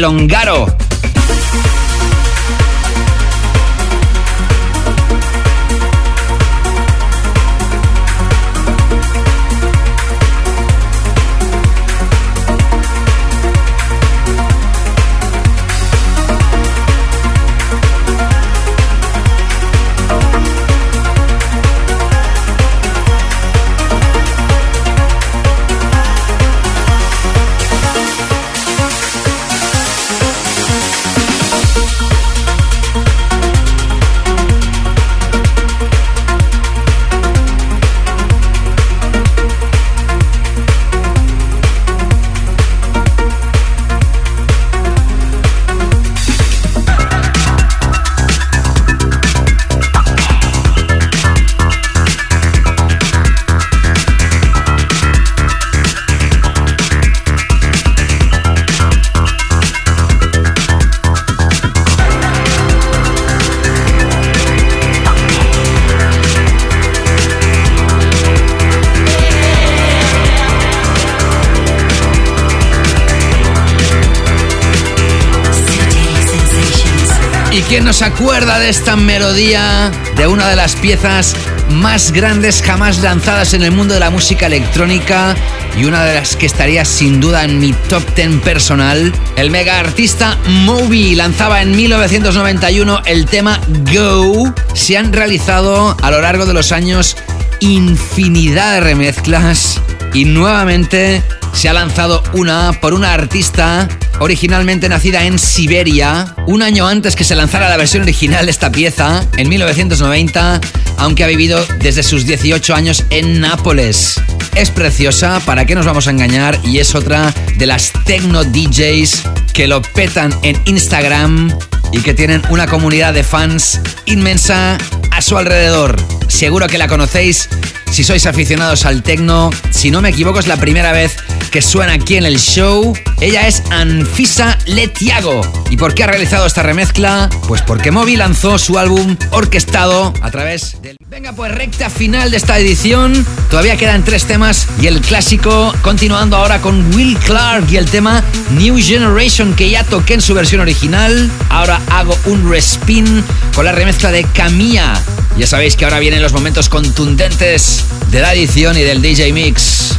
¿Y 78.01 78.03
quién 78.03 78.13
nos 78.13 78.19
acuerda 78.19 78.59
de 78.59 78.71
esta 78.71 78.97
melodía 78.97 79.91
de 80.17 80.27
una 80.27 80.49
de 80.49 80.57
las 80.57 80.75
piezas 80.75 81.37
más 81.69 82.13
grandes 82.13 82.63
jamás 82.63 83.03
lanzadas 83.03 83.53
en 83.53 83.63
el 83.63 83.73
mundo 83.73 83.93
de 83.93 84.01
la 84.01 84.09
música 84.09 84.47
electrónica 84.47 85.37
y 85.79 85.85
una 85.85 86.03
de 86.05 86.15
las 86.15 86.35
que 86.35 86.47
estaría 86.47 86.87
sin 86.87 87.21
duda 87.21 87.45
en 87.45 87.59
mi 87.59 87.75
top 87.91 88.03
10 88.15 88.41
personal? 88.41 89.13
El 89.37 89.51
mega 89.51 89.79
artista 89.79 90.39
Moby 90.47 91.15
lanzaba 91.15 91.61
en 91.61 91.77
1991 91.77 93.03
el 93.05 93.27
tema 93.27 93.61
Go. 93.93 94.55
Se 94.73 94.97
han 94.97 95.13
realizado 95.13 95.95
a 96.01 96.11
lo 96.11 96.23
largo 96.23 96.47
de 96.47 96.55
los 96.55 96.73
años 96.73 97.19
infinidad 97.61 98.75
de 98.75 98.81
remezclas 98.81 99.79
y 100.15 100.25
nuevamente 100.25 101.23
se 101.53 101.69
ha 101.69 101.75
lanzado 101.75 102.23
una 102.33 102.73
por 102.81 102.95
una 102.95 103.13
artista 103.13 103.89
originalmente 104.21 104.89
nacida 104.89 105.25
en 105.25 105.39
Siberia, 105.39 106.35
un 106.47 106.63
año 106.63 106.87
antes 106.87 107.17
que 107.17 107.25
se 107.25 107.35
lanzara 107.35 107.69
la 107.69 107.77
versión 107.77 108.03
original 108.03 108.45
de 108.45 108.53
esta 108.53 108.71
pieza, 108.71 109.27
en 109.37 109.49
1990, 109.49 110.61
aunque 110.99 111.25
ha 111.25 111.27
vivido 111.27 111.65
desde 111.81 112.03
sus 112.03 112.27
18 112.27 112.75
años 112.75 113.05
en 113.11 113.41
Nápoles. 113.41 114.21
Es 114.55 114.71
preciosa, 114.71 115.41
¿para 115.41 115.65
qué 115.65 115.75
nos 115.75 115.87
vamos 115.87 116.07
a 116.07 116.11
engañar? 116.11 116.59
Y 116.65 116.79
es 116.79 116.95
otra 116.95 117.35
de 117.57 117.67
las 117.67 117.93
techno 118.05 118.45
DJs 118.45 119.23
que 119.53 119.67
lo 119.67 119.83
petan 119.83 120.33
en 120.43 120.61
Instagram 120.67 121.53
y 121.93 122.01
que 122.01 122.15
tienen 122.15 122.43
una 122.51 122.67
comunidad 122.67 123.15
de 123.15 123.25
fans 123.25 123.81
inmensa 124.07 124.79
a 125.11 125.23
su 125.23 125.37
alrededor. 125.37 126.20
Seguro 126.31 126.69
que 126.69 126.79
la 126.79 126.89
conocéis 126.89 127.49
si 127.91 128.05
sois 128.05 128.25
aficionados 128.27 128.87
al 128.87 129.03
techno. 129.03 129.51
Si 129.71 129.91
no 129.91 130.01
me 130.01 130.11
equivoco, 130.11 130.39
es 130.39 130.47
la 130.47 130.57
primera 130.57 130.93
vez 130.93 131.17
que 131.51 131.61
suena 131.61 131.95
aquí 131.95 132.17
en 132.17 132.25
el 132.25 132.39
show. 132.39 132.95
Ella 133.21 133.47
es 133.47 133.63
Anfisa 133.71 134.57
Letiago. 134.65 135.41
¿Y 135.71 135.77
por 135.77 135.95
qué 135.95 136.05
ha 136.05 136.07
realizado 136.07 136.47
esta 136.47 136.63
remezcla? 136.63 137.29
Pues 137.49 137.63
porque 137.63 137.91
Moby 137.91 138.17
lanzó 138.17 138.59
su 138.59 138.79
álbum 138.79 139.17
orquestado 139.33 140.15
a 140.23 140.31
través 140.31 140.81
del... 140.81 141.00
Venga, 141.11 141.33
pues 141.33 141.53
recta 141.53 141.91
final 141.91 142.31
de 142.31 142.37
esta 142.37 142.57
edición. 142.57 143.27
Todavía 143.51 143.77
quedan 143.77 144.05
tres 144.05 144.27
temas 144.27 144.69
y 144.81 144.87
el 144.87 145.01
clásico, 145.01 145.75
continuando 145.83 146.37
ahora 146.37 146.61
con 146.61 146.95
Will 146.95 147.19
Clark 147.19 147.69
y 147.69 147.79
el 147.79 147.87
tema 147.91 148.23
New 148.53 148.79
Generation 148.79 149.55
que 149.55 149.69
ya 149.71 149.83
toqué 149.83 150.15
en 150.15 150.21
su 150.21 150.35
versión 150.35 150.61
original. 150.61 151.29
Ahora 151.49 151.81
hago 151.91 152.17
un 152.27 152.49
respin 152.49 153.25
con 153.57 153.65
la 153.65 153.73
remezcla 153.73 154.13
de 154.13 154.23
Camilla. 154.23 155.03
Ya 155.37 155.49
sabéis 155.49 155.75
que 155.75 155.85
ahora 155.85 155.99
vienen 155.99 156.23
los 156.23 156.33
momentos 156.33 156.69
contundentes 156.69 157.85
de 158.13 158.21
la 158.21 158.33
edición 158.33 158.79
y 158.79 158.83
del 158.83 159.03
DJ 159.03 159.33
Mix. 159.33 159.99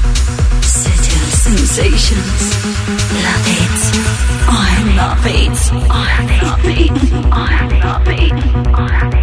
love 3.22 3.48
it. 3.48 3.92
I 4.48 4.86
love 4.96 5.26
it. 5.26 5.52
I 5.90 6.32
love 6.42 6.66
it. 6.66 6.92
I 7.34 7.68
love 7.84 8.08
it. 8.08 9.21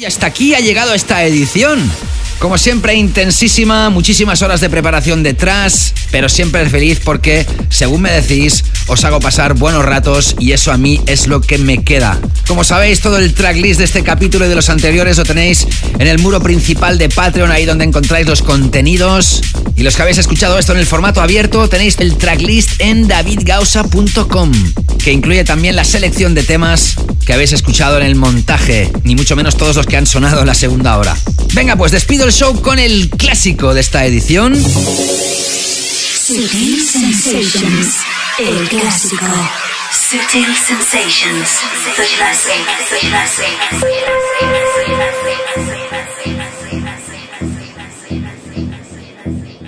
Y 0.00 0.06
hasta 0.06 0.28
aquí 0.28 0.54
ha 0.54 0.60
llegado 0.60 0.94
esta 0.94 1.22
edición. 1.24 1.78
Como 2.40 2.56
siempre, 2.56 2.94
intensísima, 2.94 3.90
muchísimas 3.90 4.40
horas 4.40 4.62
de 4.62 4.70
preparación 4.70 5.22
detrás, 5.22 5.92
pero 6.10 6.30
siempre 6.30 6.66
feliz 6.70 6.98
porque, 7.04 7.44
según 7.68 8.00
me 8.00 8.10
decís, 8.10 8.64
os 8.86 9.04
hago 9.04 9.20
pasar 9.20 9.52
buenos 9.52 9.84
ratos 9.84 10.36
y 10.38 10.52
eso 10.52 10.72
a 10.72 10.78
mí 10.78 11.02
es 11.06 11.26
lo 11.26 11.42
que 11.42 11.58
me 11.58 11.84
queda. 11.84 12.18
Como 12.46 12.64
sabéis, 12.64 13.00
todo 13.00 13.18
el 13.18 13.34
tracklist 13.34 13.78
de 13.78 13.84
este 13.84 14.02
capítulo 14.02 14.46
y 14.46 14.48
de 14.48 14.54
los 14.54 14.70
anteriores 14.70 15.18
lo 15.18 15.24
tenéis 15.24 15.66
en 15.98 16.06
el 16.06 16.18
muro 16.18 16.40
principal 16.40 16.96
de 16.96 17.10
Patreon, 17.10 17.52
ahí 17.52 17.66
donde 17.66 17.84
encontráis 17.84 18.26
los 18.26 18.40
contenidos. 18.40 19.42
Y 19.76 19.82
los 19.82 19.94
que 19.94 20.02
habéis 20.02 20.18
escuchado 20.18 20.58
esto 20.58 20.72
en 20.72 20.78
el 20.78 20.86
formato 20.86 21.20
abierto, 21.20 21.68
tenéis 21.68 21.98
el 22.00 22.16
tracklist 22.16 22.80
en 22.80 23.06
davidgausa.com, 23.06 24.52
que 24.98 25.12
incluye 25.12 25.44
también 25.44 25.76
la 25.76 25.84
selección 25.84 26.34
de 26.34 26.42
temas 26.42 26.94
que 27.26 27.34
habéis 27.34 27.52
escuchado 27.52 27.98
en 27.98 28.04
el 28.04 28.14
montaje, 28.14 28.90
ni 29.04 29.14
mucho 29.14 29.36
menos 29.36 29.56
todos 29.56 29.76
los 29.76 29.86
que 29.86 29.98
han 29.98 30.06
sonado 30.06 30.40
en 30.40 30.46
la 30.46 30.54
segunda 30.54 30.96
hora. 30.96 31.14
Venga, 31.52 31.76
pues 31.76 31.92
despido 31.92 32.29
el 32.30 32.36
show 32.36 32.62
con 32.62 32.78
el 32.78 33.10
clásico 33.10 33.74
de 33.74 33.80
esta 33.80 34.06
edición. 34.06 34.54
Sutil 34.54 34.70
Sensations. 36.80 37.96
El 38.38 38.68
clásico. 38.68 39.26
Sutil 39.92 40.46
Sensations. 40.54 41.58
The 41.96 42.04
classic. 42.16 42.64
The 42.88 42.98
classic. 43.08 43.58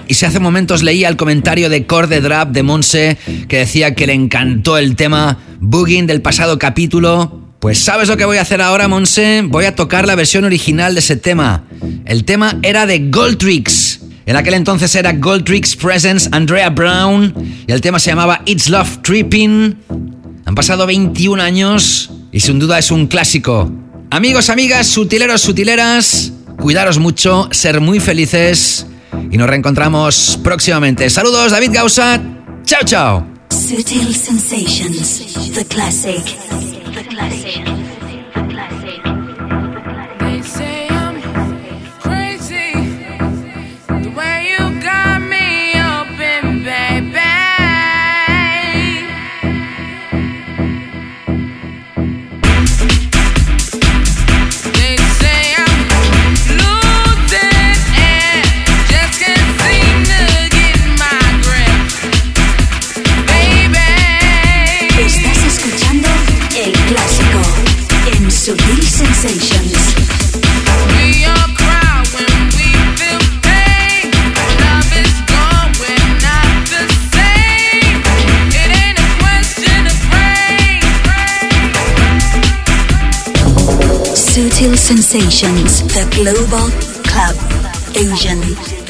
Y 0.06 0.14
si 0.14 0.24
hace 0.24 0.38
momentos 0.38 0.84
leía 0.84 1.08
el 1.08 1.16
comentario 1.16 1.68
de 1.68 1.84
Core 1.84 2.20
Drap 2.20 2.50
de 2.50 2.62
Monse 2.62 3.18
que 3.48 3.58
decía 3.58 3.96
que 3.96 4.06
le 4.06 4.12
encantó 4.12 4.78
el 4.78 4.94
tema 4.94 5.36
Booging 5.58 6.06
del 6.06 6.22
pasado 6.22 6.60
capítulo. 6.60 7.41
Pues 7.62 7.78
¿sabes 7.78 8.08
lo 8.08 8.16
que 8.16 8.24
voy 8.24 8.38
a 8.38 8.42
hacer 8.42 8.60
ahora, 8.60 8.88
Monse? 8.88 9.40
Voy 9.44 9.66
a 9.66 9.76
tocar 9.76 10.04
la 10.04 10.16
versión 10.16 10.42
original 10.42 10.94
de 10.94 10.98
ese 10.98 11.14
tema. 11.14 11.62
El 12.04 12.24
tema 12.24 12.58
era 12.62 12.86
de 12.86 13.08
Goldtricks. 13.08 14.00
En 14.26 14.34
aquel 14.34 14.54
entonces 14.54 14.92
era 14.96 15.12
Goldtricks 15.12 15.76
Presents 15.76 16.28
Andrea 16.32 16.70
Brown 16.70 17.32
y 17.64 17.70
el 17.70 17.80
tema 17.80 18.00
se 18.00 18.10
llamaba 18.10 18.42
It's 18.46 18.68
Love 18.68 19.02
Tripping. 19.02 19.76
Han 20.44 20.54
pasado 20.56 20.86
21 20.86 21.40
años 21.40 22.10
y 22.32 22.40
sin 22.40 22.58
duda 22.58 22.80
es 22.80 22.90
un 22.90 23.06
clásico. 23.06 23.70
Amigos, 24.10 24.50
amigas, 24.50 24.88
sutileros, 24.88 25.40
sutileras, 25.40 26.32
cuidaros 26.58 26.98
mucho, 26.98 27.48
ser 27.52 27.80
muy 27.80 28.00
felices 28.00 28.88
y 29.30 29.36
nos 29.36 29.48
reencontramos 29.48 30.36
próximamente. 30.42 31.08
Saludos, 31.08 31.52
David 31.52 31.70
Gausa. 31.72 32.20
Chao, 32.64 32.80
chao. 32.84 33.31
Sutil 33.62 34.12
Sensations. 34.12 35.54
The 35.54 35.64
classic. 35.64 36.24
The 36.94 37.04
classic. 37.08 37.81
Sutil 84.62 84.76
Sensations, 84.76 85.82
the 85.92 86.04
Global 86.14 86.70
Club 87.02 87.36
Asian. 87.96 88.81